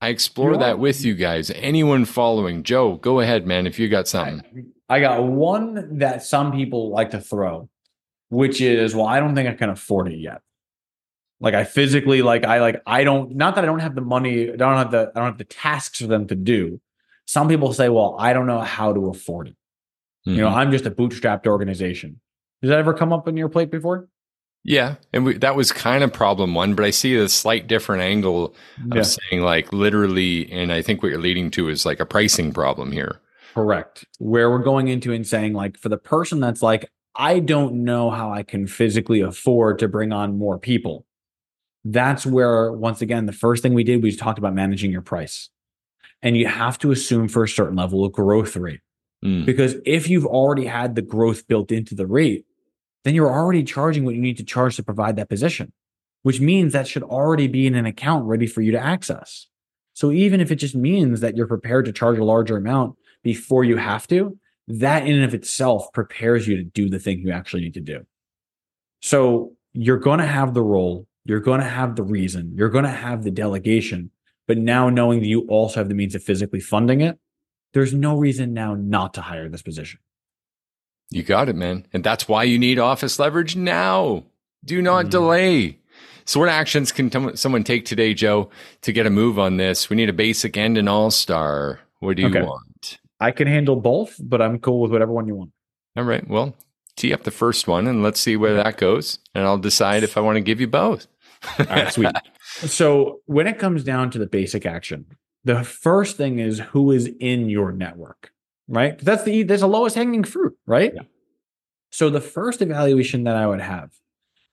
I 0.00 0.08
explore 0.08 0.56
that 0.56 0.78
with 0.78 1.04
you 1.04 1.14
guys. 1.14 1.50
Anyone 1.50 2.04
following? 2.04 2.62
Joe, 2.62 2.96
go 2.96 3.20
ahead, 3.20 3.46
man, 3.46 3.66
if 3.66 3.78
you 3.78 3.88
got 3.88 4.06
something. 4.06 4.72
I 4.90 4.98
got 4.98 5.22
one 5.22 5.98
that 5.98 6.24
some 6.24 6.50
people 6.50 6.90
like 6.90 7.10
to 7.12 7.20
throw, 7.20 7.68
which 8.28 8.60
is, 8.60 8.92
well, 8.92 9.06
I 9.06 9.20
don't 9.20 9.36
think 9.36 9.48
I 9.48 9.54
can 9.54 9.70
afford 9.70 10.12
it 10.12 10.18
yet. 10.18 10.42
Like 11.38 11.54
I 11.54 11.62
physically, 11.64 12.22
like 12.22 12.44
I 12.44 12.60
like 12.60 12.82
I 12.86 13.04
don't 13.04 13.36
not 13.36 13.54
that 13.54 13.64
I 13.64 13.66
don't 13.66 13.78
have 13.78 13.94
the 13.94 14.02
money, 14.02 14.52
I 14.52 14.56
don't 14.56 14.76
have 14.76 14.90
the 14.90 15.12
I 15.14 15.20
don't 15.20 15.28
have 15.28 15.38
the 15.38 15.44
tasks 15.44 16.00
for 16.00 16.08
them 16.08 16.26
to 16.26 16.34
do. 16.34 16.80
Some 17.24 17.48
people 17.48 17.72
say, 17.72 17.88
well, 17.88 18.16
I 18.18 18.32
don't 18.32 18.46
know 18.46 18.60
how 18.60 18.92
to 18.92 19.08
afford 19.08 19.48
it. 19.48 19.56
Mm-hmm. 20.26 20.30
You 20.32 20.36
know, 20.42 20.48
mm-hmm. 20.48 20.58
I'm 20.58 20.72
just 20.72 20.84
a 20.84 20.90
bootstrapped 20.90 21.46
organization. 21.46 22.20
Does 22.60 22.70
that 22.70 22.78
ever 22.78 22.92
come 22.92 23.12
up 23.12 23.28
on 23.28 23.36
your 23.36 23.48
plate 23.48 23.70
before? 23.70 24.08
Yeah, 24.64 24.96
and 25.14 25.24
we, 25.24 25.38
that 25.38 25.56
was 25.56 25.72
kind 25.72 26.04
of 26.04 26.12
problem 26.12 26.52
one, 26.52 26.74
but 26.74 26.84
I 26.84 26.90
see 26.90 27.16
a 27.16 27.28
slight 27.28 27.66
different 27.66 28.02
angle 28.02 28.54
of 28.90 28.96
yeah. 28.96 29.02
saying 29.02 29.42
like 29.42 29.72
literally, 29.72 30.50
and 30.52 30.70
I 30.70 30.82
think 30.82 31.02
what 31.02 31.10
you're 31.10 31.20
leading 31.20 31.50
to 31.52 31.68
is 31.70 31.86
like 31.86 32.00
a 32.00 32.04
pricing 32.04 32.52
problem 32.52 32.92
here. 32.92 33.20
Correct. 33.54 34.04
Where 34.18 34.50
we're 34.50 34.58
going 34.58 34.88
into 34.88 35.12
and 35.12 35.26
saying, 35.26 35.54
like, 35.54 35.78
for 35.78 35.88
the 35.88 35.98
person 35.98 36.40
that's 36.40 36.62
like, 36.62 36.90
I 37.16 37.40
don't 37.40 37.84
know 37.84 38.10
how 38.10 38.32
I 38.32 38.42
can 38.42 38.66
physically 38.66 39.20
afford 39.20 39.78
to 39.80 39.88
bring 39.88 40.12
on 40.12 40.38
more 40.38 40.58
people. 40.58 41.06
That's 41.84 42.24
where, 42.24 42.72
once 42.72 43.02
again, 43.02 43.26
the 43.26 43.32
first 43.32 43.62
thing 43.62 43.74
we 43.74 43.84
did, 43.84 44.02
we 44.02 44.14
talked 44.14 44.38
about 44.38 44.54
managing 44.54 44.92
your 44.92 45.02
price. 45.02 45.48
And 46.22 46.36
you 46.36 46.46
have 46.46 46.78
to 46.78 46.92
assume 46.92 47.28
for 47.28 47.44
a 47.44 47.48
certain 47.48 47.76
level 47.76 48.04
of 48.04 48.12
growth 48.12 48.56
rate. 48.56 48.80
Mm. 49.24 49.46
Because 49.46 49.76
if 49.84 50.08
you've 50.08 50.26
already 50.26 50.66
had 50.66 50.94
the 50.94 51.02
growth 51.02 51.48
built 51.48 51.72
into 51.72 51.94
the 51.94 52.06
rate, 52.06 52.44
then 53.04 53.14
you're 53.14 53.32
already 53.32 53.64
charging 53.64 54.04
what 54.04 54.14
you 54.14 54.20
need 54.20 54.36
to 54.36 54.44
charge 54.44 54.76
to 54.76 54.82
provide 54.82 55.16
that 55.16 55.30
position, 55.30 55.72
which 56.22 56.40
means 56.40 56.72
that 56.72 56.86
should 56.86 57.02
already 57.02 57.48
be 57.48 57.66
in 57.66 57.74
an 57.74 57.86
account 57.86 58.26
ready 58.26 58.46
for 58.46 58.60
you 58.60 58.72
to 58.72 58.78
access. 58.78 59.46
So 59.94 60.12
even 60.12 60.40
if 60.40 60.50
it 60.50 60.56
just 60.56 60.74
means 60.74 61.20
that 61.20 61.36
you're 61.36 61.46
prepared 61.46 61.86
to 61.86 61.92
charge 61.92 62.18
a 62.18 62.24
larger 62.24 62.56
amount 62.56 62.96
before 63.22 63.64
you 63.64 63.76
have 63.76 64.06
to, 64.08 64.38
that 64.68 65.06
in 65.06 65.16
and 65.16 65.24
of 65.24 65.34
itself 65.34 65.92
prepares 65.92 66.46
you 66.46 66.56
to 66.56 66.62
do 66.62 66.88
the 66.88 66.98
thing 66.98 67.18
you 67.18 67.32
actually 67.32 67.62
need 67.62 67.74
to 67.74 67.80
do. 67.80 68.06
So 69.00 69.52
you're 69.72 69.98
going 69.98 70.20
to 70.20 70.26
have 70.26 70.54
the 70.54 70.62
role, 70.62 71.06
you're 71.24 71.40
going 71.40 71.60
to 71.60 71.66
have 71.66 71.96
the 71.96 72.02
reason, 72.02 72.52
you're 72.54 72.68
going 72.68 72.84
to 72.84 72.90
have 72.90 73.24
the 73.24 73.30
delegation. 73.30 74.10
But 74.46 74.58
now 74.58 74.88
knowing 74.88 75.20
that 75.20 75.26
you 75.26 75.42
also 75.48 75.80
have 75.80 75.88
the 75.88 75.94
means 75.94 76.14
of 76.14 76.22
physically 76.22 76.60
funding 76.60 77.00
it, 77.00 77.18
there's 77.72 77.94
no 77.94 78.16
reason 78.16 78.52
now 78.52 78.74
not 78.74 79.14
to 79.14 79.20
hire 79.20 79.48
this 79.48 79.62
position. 79.62 80.00
You 81.10 81.22
got 81.22 81.48
it, 81.48 81.56
man. 81.56 81.86
And 81.92 82.04
that's 82.04 82.28
why 82.28 82.44
you 82.44 82.58
need 82.58 82.78
office 82.78 83.18
leverage 83.18 83.56
now. 83.56 84.24
Do 84.64 84.80
not 84.82 85.06
mm. 85.06 85.10
delay. 85.10 85.78
So, 86.24 86.38
what 86.38 86.48
actions 86.48 86.92
can 86.92 87.10
t- 87.10 87.36
someone 87.36 87.64
take 87.64 87.84
today, 87.84 88.14
Joe, 88.14 88.50
to 88.82 88.92
get 88.92 89.06
a 89.06 89.10
move 89.10 89.38
on 89.38 89.56
this? 89.56 89.90
We 89.90 89.96
need 89.96 90.08
a 90.08 90.12
basic 90.12 90.56
and 90.56 90.78
an 90.78 90.86
all 90.86 91.10
star. 91.10 91.80
What 91.98 92.16
do 92.16 92.22
you 92.22 92.28
okay. 92.28 92.42
want? 92.42 92.69
I 93.20 93.30
can 93.30 93.46
handle 93.46 93.76
both, 93.76 94.16
but 94.20 94.40
I'm 94.40 94.58
cool 94.58 94.80
with 94.80 94.90
whatever 94.90 95.12
one 95.12 95.26
you 95.26 95.34
want. 95.34 95.50
All 95.96 96.04
right. 96.04 96.26
Well, 96.26 96.54
tee 96.96 97.12
up 97.12 97.24
the 97.24 97.30
first 97.30 97.68
one 97.68 97.86
and 97.86 98.02
let's 98.02 98.20
see 98.20 98.36
where 98.36 98.54
that 98.54 98.76
goes. 98.76 99.18
And 99.34 99.44
I'll 99.44 99.58
decide 99.58 100.02
if 100.02 100.16
I 100.16 100.20
want 100.20 100.36
to 100.36 100.40
give 100.40 100.60
you 100.60 100.66
both. 100.66 101.06
All 101.58 101.66
right, 101.66 101.92
sweet. 101.92 102.14
So 102.66 103.20
when 103.26 103.46
it 103.46 103.60
comes 103.60 103.84
down 103.84 104.10
to 104.10 104.18
the 104.18 104.26
basic 104.26 104.66
action, 104.66 105.06
the 105.44 105.62
first 105.62 106.16
thing 106.16 106.40
is 106.40 106.58
who 106.58 106.90
is 106.90 107.08
in 107.20 107.48
your 107.48 107.70
network, 107.70 108.32
right? 108.66 108.98
That's 108.98 109.22
the 109.22 109.44
there's 109.44 109.60
the 109.60 109.68
lowest 109.68 109.94
hanging 109.94 110.24
fruit, 110.24 110.56
right? 110.66 110.92
Yeah. 110.94 111.02
So 111.90 112.10
the 112.10 112.20
first 112.20 112.60
evaluation 112.60 113.24
that 113.24 113.36
I 113.36 113.46
would 113.46 113.60
have 113.60 113.92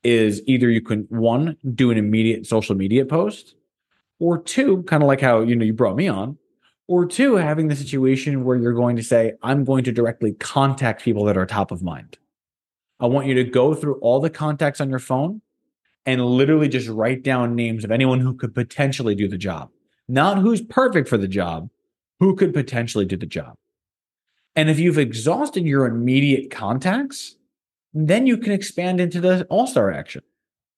is 0.03 0.41
either 0.45 0.69
you 0.69 0.82
can 0.82 1.08
one 1.10 1.58
do 1.73 1.91
an 1.91 1.97
immediate 1.97 2.45
social 2.45 2.75
media 2.75 3.03
post, 3.03 3.56
or 4.19 4.38
two, 4.38 4.84
kind 4.84 5.03
of 5.03 5.08
like 5.08 5.21
how 5.21 5.41
you 5.41 5.56
know 5.56 5.65
you 5.65 5.73
brought 5.73 5.95
me 5.95 6.08
on, 6.08 6.38
or 6.88 7.06
two, 7.06 7.36
having 7.36 7.67
the 7.67 7.76
situation 7.76 8.43
where 8.43 8.58
you're 8.58 8.73
going 8.73 8.95
to 8.95 9.04
say, 9.04 9.34
I'm 9.43 9.63
going 9.63 9.84
to 9.84 9.91
directly 9.91 10.34
contact 10.34 11.04
people 11.04 11.26
that 11.26 11.38
are 11.38 11.45
top 11.45 11.71
of 11.71 11.84
mind. 11.84 12.17
I 13.00 13.06
want 13.06 13.28
you 13.28 13.34
to 13.36 13.43
go 13.43 13.76
through 13.76 13.95
all 13.95 14.19
the 14.19 14.30
contacts 14.30 14.82
on 14.82 14.89
your 14.89 15.00
phone 15.00 15.41
and 16.06 16.26
literally 16.26 16.69
just 16.69 16.88
write 16.88 17.21
down 17.23 17.56
names 17.56 17.84
of 17.84 17.91
anyone 17.91 18.21
who 18.21 18.34
could 18.34 18.56
potentially 18.56 19.13
do 19.13 19.28
the 19.28 19.38
job. 19.38 19.69
Not 20.08 20.38
who's 20.38 20.62
perfect 20.62 21.10
for 21.10 21.17
the 21.17 21.28
job, 21.28 21.69
who 22.19 22.36
could 22.36 22.54
potentially 22.54 23.06
do 23.06 23.17
the 23.17 23.26
job. 23.26 23.56
And 24.56 24.69
if 24.69 24.80
you've 24.80 24.97
exhausted 24.97 25.65
your 25.65 25.86
immediate 25.86 26.50
contacts, 26.50 27.36
then 27.93 28.26
you 28.26 28.38
can 28.38 28.54
expand 28.54 29.02
into 29.02 29.19
the 29.19 29.45
all 29.50 29.67
star 29.67 29.91
action. 29.91 30.23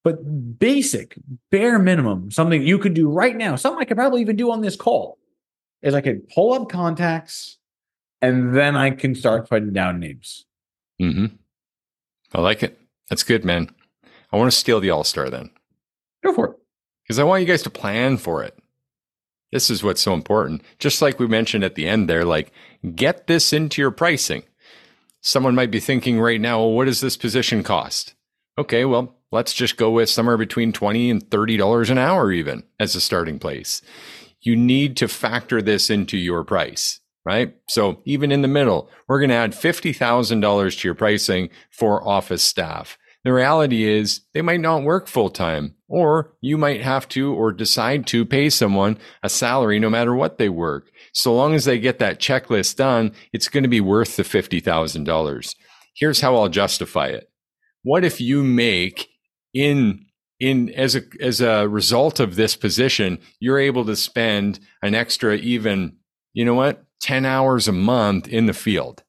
But 0.04 0.60
basic, 0.60 1.18
bare 1.52 1.78
minimum, 1.78 2.32
something 2.32 2.64
you 2.64 2.80
could 2.80 2.96
do 2.96 3.10
right 3.10 3.36
now, 3.36 3.56
something 3.56 3.80
I 3.80 3.86
could 3.86 3.98
probably 3.98 4.22
even 4.22 4.36
do 4.36 4.52
on 4.52 4.62
this 4.62 4.76
call, 4.76 5.19
is 5.82 5.94
I 5.94 6.02
could 6.02 6.28
pull 6.30 6.54
up 6.54 6.70
contacts 6.70 7.58
and 8.22 8.56
then 8.56 8.76
I 8.76 8.92
can 8.92 9.16
start 9.16 9.50
putting 9.50 9.74
down 9.74 10.00
names. 10.00 10.46
Mm-hmm. 11.02 11.28
I 12.34 12.42
like 12.42 12.64
it. 12.64 12.80
That's 13.10 13.24
good, 13.24 13.46
man. 13.46 13.70
I 14.32 14.38
want 14.38 14.52
to 14.52 14.58
steal 14.58 14.80
the 14.80 14.90
All 14.92 15.04
Star 15.04 15.30
then. 15.30 15.50
Go 16.24 16.34
for 16.34 16.48
it. 16.50 16.56
Because 17.04 17.20
I 17.20 17.24
want 17.24 17.42
you 17.42 17.48
guys 17.48 17.64
to 17.64 17.70
plan 17.70 18.18
for 18.18 18.44
it. 18.44 18.58
This 19.52 19.72
is 19.72 19.84
what's 19.84 20.02
so 20.02 20.14
important. 20.14 20.62
Just 20.78 21.02
like 21.02 21.20
we 21.20 21.28
mentioned 21.28 21.64
at 21.64 21.76
the 21.76 21.88
end 21.88 22.08
there, 22.08 22.24
like 22.24 22.52
get 22.96 23.28
this 23.28 23.52
into 23.52 23.82
your 23.82 23.92
pricing. 23.92 24.44
Someone 25.22 25.56
might 25.56 25.72
be 25.72 25.80
thinking 25.80 26.20
right 26.20 26.40
now, 26.40 26.60
well, 26.60 26.72
what 26.72 26.86
does 26.86 27.02
this 27.02 27.18
position 27.18 27.64
cost? 27.64 28.14
Okay, 28.58 28.86
well, 28.86 29.16
let's 29.32 29.54
just 29.54 29.78
go 29.78 29.90
with 29.90 30.10
somewhere 30.10 30.38
between 30.38 30.72
20 30.72 31.10
and 31.10 31.30
$30 31.30 31.90
an 31.90 31.98
hour, 31.98 32.32
even 32.32 32.64
as 32.80 32.96
a 32.96 33.02
starting 33.02 33.40
place. 33.40 33.82
You 34.42 34.56
need 34.56 34.98
to 34.98 35.08
factor 35.08 35.62
this 35.62 35.90
into 35.90 36.18
your 36.18 36.44
price, 36.44 37.00
right? 37.26 37.56
So 37.68 38.02
even 38.06 38.32
in 38.32 38.42
the 38.42 38.48
middle, 38.48 38.90
we're 39.08 39.20
going 39.20 39.30
to 39.30 39.36
add 39.36 39.52
$50,000 39.52 40.80
to 40.80 40.88
your 40.88 40.96
pricing 40.96 41.50
for 41.72 42.08
office 42.08 42.44
staff. 42.44 42.98
The 43.26 43.34
reality 43.34 43.84
is 43.84 44.22
they 44.34 44.42
might 44.42 44.62
not 44.62 44.84
work 44.84 45.08
full 45.08 45.30
time, 45.30 45.76
or 45.90 46.34
you 46.40 46.58
might 46.58 46.82
have 46.82 47.08
to 47.10 47.34
or 47.34 47.52
decide 47.52 48.08
to 48.08 48.26
pay 48.26 48.50
someone 48.50 48.98
a 49.22 49.30
salary 49.30 49.78
no 49.78 49.90
matter 49.90 50.16
what 50.16 50.38
they 50.38 50.48
work. 50.48 50.90
So 51.14 51.36
long 51.36 51.54
as 51.54 51.66
they 51.66 51.80
get 51.80 52.00
that 52.00 52.20
checklist 52.20 52.78
done, 52.78 53.12
it's 53.34 53.50
going 53.50 53.64
to 53.64 53.70
be 53.70 53.82
worth 53.82 54.16
the 54.16 54.24
$50,000. 54.24 55.56
Here's 55.96 56.22
how 56.22 56.38
I'll 56.38 56.48
justify 56.48 57.08
it. 57.08 57.30
What 57.84 58.06
if 58.06 58.22
you 58.22 58.42
make 58.42 59.10
in 59.54 60.06
in 60.40 60.70
as 60.74 60.96
a 60.96 61.04
as 61.20 61.42
a 61.42 61.68
result 61.68 62.20
of 62.20 62.36
this 62.36 62.56
position, 62.56 63.20
you're 63.40 63.60
able 63.60 63.86
to 63.86 63.96
spend 63.96 64.60
an 64.82 64.96
extra 64.96 65.36
even, 65.36 65.98
you 66.34 66.46
know 66.46 66.54
what, 66.54 66.86
10 67.02 67.26
hours 67.26 67.68
a 67.68 67.74
month 67.74 68.28
in 68.28 68.46
the 68.46 68.54
field. 68.54 69.04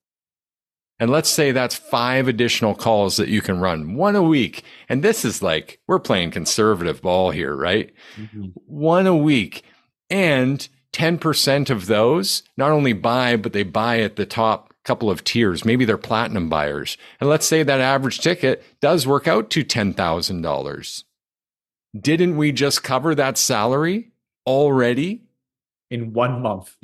And 0.99 1.11
let's 1.11 1.31
say 1.31 1.51
that's 1.51 1.75
five 1.75 2.29
additional 2.29 2.75
calls 2.75 3.16
that 3.16 3.29
you 3.29 3.40
can 3.40 3.59
run, 3.59 3.95
one 3.95 4.16
a 4.16 4.23
week. 4.23 4.64
And 4.88 5.03
this 5.03 5.25
is 5.25 5.43
like, 5.43 5.81
we're 5.88 5.99
playing 5.99 6.31
conservative 6.31 7.01
ball 7.01 7.31
here, 7.31 7.57
right? 7.57 7.90
Mm-hmm. 8.16 8.49
One 8.66 9.07
a 9.07 9.16
week. 9.16 9.64
And 10.11 10.69
10% 10.93 11.71
of 11.71 11.87
those 11.87 12.43
not 12.59 12.73
only 12.73 12.93
buy, 12.93 13.37
but 13.37 13.55
they 13.55 13.62
buy 13.62 14.01
at 14.01 14.16
the 14.16 14.27
top 14.27 14.75
couple 14.85 15.11
of 15.11 15.25
tiers. 15.25 15.64
Maybe 15.64 15.87
they're 15.87 15.97
platinum 15.97 16.51
buyers. 16.51 16.99
And 17.19 17.31
let's 17.31 17.47
say 17.47 17.62
that 17.62 17.81
average 17.81 18.21
ticket 18.21 18.62
does 18.83 19.07
work 19.07 19.27
out 19.27 19.49
to 19.51 19.64
$10,000 19.64 21.05
didn't 21.98 22.37
we 22.37 22.53
just 22.53 22.83
cover 22.83 23.14
that 23.14 23.38
salary 23.38 24.12
already 24.46 25.22
in 25.90 26.12
one 26.12 26.42
month? 26.42 26.76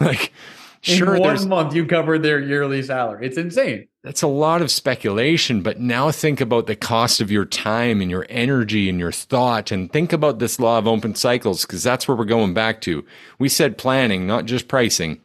Like, 0.00 0.32
sure, 0.80 1.14
in 1.16 1.22
one 1.22 1.48
month 1.48 1.74
you 1.74 1.86
covered 1.86 2.22
their 2.22 2.40
yearly 2.40 2.82
salary. 2.82 3.26
It's 3.26 3.36
insane. 3.36 3.88
That's 4.02 4.22
a 4.22 4.26
lot 4.26 4.60
of 4.60 4.70
speculation, 4.70 5.62
but 5.62 5.80
now 5.80 6.10
think 6.10 6.40
about 6.40 6.66
the 6.66 6.76
cost 6.76 7.20
of 7.20 7.30
your 7.30 7.44
time 7.44 8.02
and 8.02 8.10
your 8.10 8.26
energy 8.28 8.88
and 8.90 8.98
your 8.98 9.12
thought, 9.12 9.70
and 9.70 9.90
think 9.90 10.12
about 10.12 10.40
this 10.40 10.60
law 10.60 10.78
of 10.78 10.86
open 10.86 11.14
cycles 11.14 11.64
because 11.64 11.82
that's 11.82 12.06
where 12.06 12.16
we're 12.16 12.24
going 12.24 12.52
back 12.54 12.80
to. 12.82 13.04
We 13.38 13.48
said 13.48 13.78
planning, 13.78 14.26
not 14.26 14.44
just 14.44 14.68
pricing. 14.68 15.20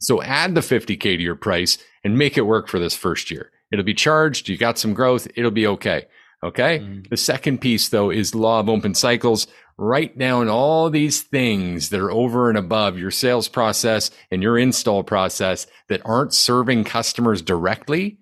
So 0.00 0.22
add 0.22 0.54
the 0.54 0.60
50K 0.60 1.00
to 1.00 1.22
your 1.22 1.36
price 1.36 1.78
and 2.04 2.16
make 2.16 2.38
it 2.38 2.42
work 2.42 2.68
for 2.68 2.78
this 2.78 2.94
first 2.94 3.30
year. 3.30 3.50
It'll 3.70 3.84
be 3.84 3.94
charged. 3.94 4.48
You 4.48 4.56
got 4.56 4.78
some 4.78 4.94
growth. 4.94 5.26
It'll 5.34 5.50
be 5.50 5.66
okay. 5.66 6.06
Okay. 6.46 6.78
Mm. 6.78 7.08
The 7.08 7.16
second 7.16 7.60
piece 7.60 7.88
though 7.88 8.10
is 8.10 8.34
law 8.34 8.60
of 8.60 8.68
open 8.68 8.94
cycles. 8.94 9.48
Write 9.78 10.16
down 10.16 10.48
all 10.48 10.88
these 10.88 11.22
things 11.22 11.90
that 11.90 12.00
are 12.00 12.10
over 12.10 12.48
and 12.48 12.56
above 12.56 12.96
your 12.96 13.10
sales 13.10 13.48
process 13.48 14.10
and 14.30 14.42
your 14.42 14.56
install 14.56 15.02
process 15.02 15.66
that 15.88 16.00
aren't 16.04 16.32
serving 16.32 16.84
customers 16.84 17.42
directly, 17.42 18.18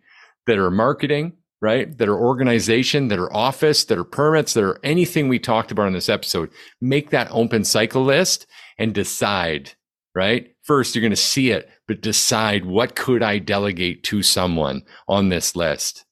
that 0.47 0.59
are 0.59 0.71
marketing, 0.71 1.35
right? 1.61 1.97
That 1.99 2.09
are 2.09 2.19
organization, 2.19 3.09
that 3.09 3.21
are 3.21 3.33
office, 3.33 3.85
that 3.85 3.99
are 3.99 4.05
permits, 4.05 4.55
that 4.55 4.65
are 4.65 4.81
anything 4.83 5.29
we 5.29 5.39
talked 5.39 5.71
about 5.71 5.87
in 5.87 5.93
this 5.93 6.09
episode. 6.09 6.51
Make 6.81 7.11
that 7.11 7.29
open 7.31 7.63
cycle 7.63 8.05
list 8.05 8.47
and 8.77 8.93
decide, 8.93 9.73
right? 10.15 10.55
First, 10.63 10.95
you're 10.95 11.03
going 11.03 11.11
to 11.11 11.17
see 11.17 11.51
it, 11.51 11.71
but 11.87 12.01
decide 12.01 12.65
what 12.65 12.97
could 12.97 13.23
I 13.23 13.39
delegate 13.39 14.03
to 14.05 14.23
someone 14.23 14.83
on 15.07 15.29
this 15.29 15.55
list? 15.55 16.05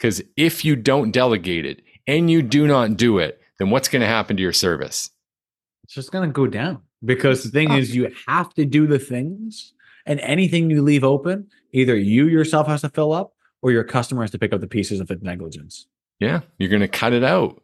Because 0.00 0.22
if 0.34 0.64
you 0.64 0.76
don't 0.76 1.10
delegate 1.10 1.66
it 1.66 1.82
and 2.06 2.30
you 2.30 2.40
do 2.40 2.66
not 2.66 2.96
do 2.96 3.18
it, 3.18 3.38
then 3.58 3.68
what's 3.68 3.88
going 3.88 4.00
to 4.00 4.08
happen 4.08 4.34
to 4.38 4.42
your 4.42 4.52
service? 4.52 5.10
It's 5.84 5.92
just 5.92 6.10
going 6.10 6.26
to 6.26 6.32
go 6.32 6.46
down 6.46 6.80
because 7.04 7.42
the 7.42 7.50
thing 7.50 7.72
is, 7.72 7.94
you 7.94 8.10
have 8.26 8.54
to 8.54 8.64
do 8.64 8.86
the 8.86 8.98
things, 8.98 9.74
and 10.06 10.18
anything 10.20 10.70
you 10.70 10.82
leave 10.82 11.04
open, 11.04 11.48
either 11.72 11.96
you 11.96 12.28
yourself 12.28 12.66
has 12.66 12.80
to 12.80 12.88
fill 12.88 13.12
up 13.12 13.34
or 13.60 13.72
your 13.72 13.84
customer 13.84 14.22
has 14.22 14.30
to 14.30 14.38
pick 14.38 14.54
up 14.54 14.62
the 14.62 14.66
pieces 14.66 15.00
of 15.00 15.10
its 15.10 15.22
negligence. 15.22 15.86
Yeah, 16.18 16.40
you're 16.58 16.70
going 16.70 16.80
to 16.80 16.88
cut 16.88 17.12
it 17.12 17.24
out. 17.24 17.62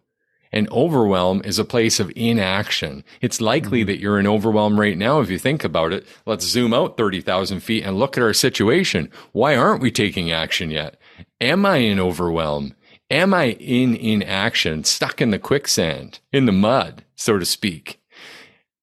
And 0.53 0.71
overwhelm 0.71 1.43
is 1.45 1.59
a 1.59 1.65
place 1.65 1.99
of 1.99 2.13
inaction. 2.15 3.05
It's 3.21 3.41
likely 3.41 3.81
mm-hmm. 3.81 3.89
that 3.89 3.99
you're 3.99 4.19
in 4.19 4.27
overwhelm 4.27 4.79
right 4.79 4.97
now. 4.97 5.21
If 5.21 5.31
you 5.31 5.39
think 5.39 5.65
about 5.65 5.93
it, 5.93 6.07
let's 6.25 6.45
zoom 6.45 6.73
out 6.73 6.97
30,000 6.97 7.61
feet 7.61 7.85
and 7.85 7.99
look 7.99 8.17
at 8.17 8.23
our 8.23 8.33
situation. 8.33 9.11
Why 9.33 9.57
aren't 9.57 9.83
we 9.83 9.91
taking 9.91 10.31
action 10.31 10.71
yet? 10.71 10.99
Am 11.41 11.67
I 11.67 11.79
in 11.79 12.01
overwhelm? 12.01 12.75
Am 13.11 13.33
I 13.33 13.51
in 13.53 13.95
inaction, 13.95 14.85
stuck 14.85 15.21
in 15.21 15.31
the 15.31 15.39
quicksand, 15.39 16.21
in 16.33 16.47
the 16.47 16.53
mud, 16.53 17.05
so 17.15 17.39
to 17.39 17.45
speak? 17.45 18.01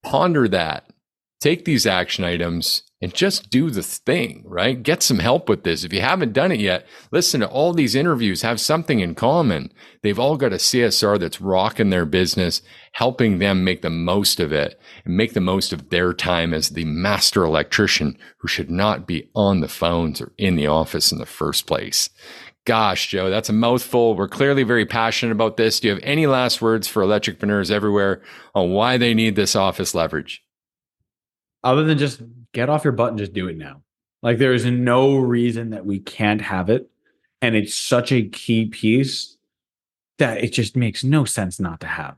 Ponder 0.01 0.47
that. 0.47 0.89
Take 1.41 1.65
these 1.65 1.85
action 1.85 2.23
items 2.23 2.83
and 3.03 3.13
just 3.13 3.49
do 3.49 3.69
the 3.69 3.83
thing, 3.83 4.45
right? 4.45 4.81
Get 4.81 5.03
some 5.03 5.19
help 5.19 5.49
with 5.49 5.65
this. 5.65 5.83
If 5.83 5.91
you 5.91 5.99
haven't 5.99 6.31
done 6.31 6.53
it 6.53 6.61
yet, 6.61 6.87
listen 7.11 7.41
to 7.41 7.49
all 7.49 7.73
these 7.73 7.95
interviews 7.95 8.43
have 8.43 8.61
something 8.61 9.01
in 9.01 9.13
common. 9.13 9.73
They've 10.03 10.17
all 10.17 10.37
got 10.37 10.53
a 10.53 10.55
CSR 10.55 11.19
that's 11.19 11.41
rocking 11.41 11.89
their 11.89 12.05
business, 12.05 12.61
helping 12.93 13.39
them 13.39 13.65
make 13.65 13.81
the 13.81 13.89
most 13.89 14.39
of 14.39 14.53
it 14.53 14.79
and 15.03 15.17
make 15.17 15.33
the 15.33 15.41
most 15.41 15.73
of 15.73 15.89
their 15.89 16.13
time 16.13 16.53
as 16.53 16.69
the 16.69 16.85
master 16.85 17.43
electrician 17.43 18.17
who 18.37 18.47
should 18.47 18.71
not 18.71 19.05
be 19.05 19.29
on 19.35 19.59
the 19.59 19.67
phones 19.67 20.21
or 20.21 20.31
in 20.37 20.55
the 20.55 20.67
office 20.67 21.11
in 21.11 21.17
the 21.17 21.25
first 21.25 21.67
place. 21.67 22.09
Gosh, 22.63 23.09
Joe, 23.09 23.29
that's 23.29 23.49
a 23.49 23.53
mouthful. 23.53 24.15
We're 24.15 24.29
clearly 24.29 24.63
very 24.63 24.85
passionate 24.85 25.33
about 25.33 25.57
this. 25.57 25.81
Do 25.81 25.89
you 25.89 25.93
have 25.93 26.03
any 26.03 26.25
last 26.25 26.61
words 26.61 26.87
for 26.87 27.03
electricpreneurs 27.03 27.69
everywhere 27.69 28.21
on 28.55 28.71
why 28.71 28.97
they 28.97 29.13
need 29.13 29.35
this 29.35 29.57
office 29.57 29.93
leverage? 29.93 30.41
Other 31.65 31.83
than 31.83 31.97
just 31.97 32.21
get 32.53 32.69
off 32.69 32.83
your 32.83 32.93
butt 32.93 33.09
and 33.09 33.17
just 33.17 33.33
do 33.33 33.47
it 33.47 33.57
now. 33.57 33.81
Like 34.21 34.37
there 34.37 34.53
is 34.53 34.65
no 34.65 35.17
reason 35.17 35.71
that 35.71 35.85
we 35.85 35.99
can't 35.99 36.41
have 36.41 36.69
it. 36.69 36.89
And 37.41 37.55
it's 37.55 37.75
such 37.75 38.11
a 38.11 38.23
key 38.29 38.67
piece 38.67 39.37
that 40.17 40.43
it 40.43 40.53
just 40.53 40.77
makes 40.77 41.03
no 41.03 41.25
sense 41.25 41.59
not 41.59 41.81
to 41.81 41.87
have. 41.87 42.15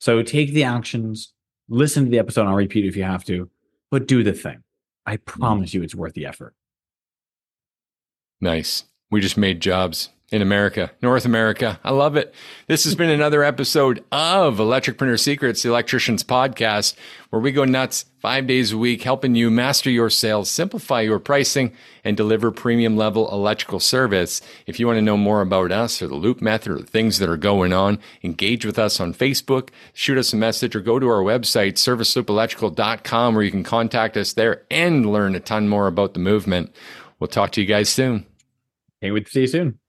So 0.00 0.22
take 0.22 0.52
the 0.52 0.64
actions, 0.64 1.32
listen 1.68 2.04
to 2.04 2.10
the 2.10 2.18
episode. 2.18 2.46
I'll 2.46 2.54
repeat 2.54 2.86
if 2.86 2.96
you 2.96 3.04
have 3.04 3.24
to, 3.26 3.48
but 3.90 4.08
do 4.08 4.24
the 4.24 4.32
thing. 4.32 4.64
I 5.06 5.16
mm-hmm. 5.16 5.40
promise 5.40 5.72
you 5.72 5.82
it's 5.82 5.94
worth 5.94 6.14
the 6.14 6.26
effort. 6.26 6.54
Nice. 8.40 8.84
We 9.10 9.20
just 9.20 9.36
made 9.36 9.60
jobs 9.60 10.08
in 10.30 10.40
America, 10.40 10.92
North 11.02 11.24
America. 11.24 11.80
I 11.82 11.90
love 11.90 12.16
it. 12.16 12.32
This 12.68 12.84
has 12.84 12.94
been 12.94 13.10
another 13.10 13.42
episode 13.42 14.04
of 14.12 14.58
Electricpreneur 14.58 15.18
Secrets, 15.18 15.62
the 15.62 15.68
Electricians 15.68 16.22
Podcast, 16.22 16.94
where 17.30 17.42
we 17.42 17.50
go 17.50 17.64
nuts 17.64 18.04
five 18.20 18.46
days 18.46 18.70
a 18.70 18.78
week, 18.78 19.02
helping 19.02 19.34
you 19.34 19.50
master 19.50 19.90
your 19.90 20.10
sales, 20.10 20.48
simplify 20.48 21.00
your 21.00 21.18
pricing, 21.18 21.72
and 22.04 22.16
deliver 22.16 22.52
premium 22.52 22.96
level 22.96 23.28
electrical 23.32 23.80
service. 23.80 24.40
If 24.66 24.78
you 24.78 24.86
want 24.86 24.98
to 24.98 25.02
know 25.02 25.16
more 25.16 25.40
about 25.40 25.72
us 25.72 26.00
or 26.00 26.06
the 26.06 26.14
loop 26.14 26.40
method 26.40 26.70
or 26.70 26.78
the 26.78 26.86
things 26.86 27.18
that 27.18 27.28
are 27.28 27.36
going 27.36 27.72
on, 27.72 27.98
engage 28.22 28.64
with 28.64 28.78
us 28.78 29.00
on 29.00 29.12
Facebook, 29.12 29.70
shoot 29.92 30.16
us 30.18 30.32
a 30.32 30.36
message, 30.36 30.76
or 30.76 30.80
go 30.80 31.00
to 31.00 31.08
our 31.08 31.24
website, 31.24 31.72
serviceloopelectrical.com, 31.72 33.34
where 33.34 33.42
you 33.42 33.50
can 33.50 33.64
contact 33.64 34.16
us 34.16 34.34
there 34.34 34.62
and 34.70 35.10
learn 35.10 35.34
a 35.34 35.40
ton 35.40 35.68
more 35.68 35.88
about 35.88 36.14
the 36.14 36.20
movement. 36.20 36.72
We'll 37.18 37.26
talk 37.26 37.50
to 37.52 37.60
you 37.60 37.66
guys 37.66 37.88
soon. 37.88 38.26
Can't 39.02 39.14
wait 39.14 39.26
to 39.26 39.32
see 39.32 39.40
you 39.42 39.46
soon. 39.46 39.79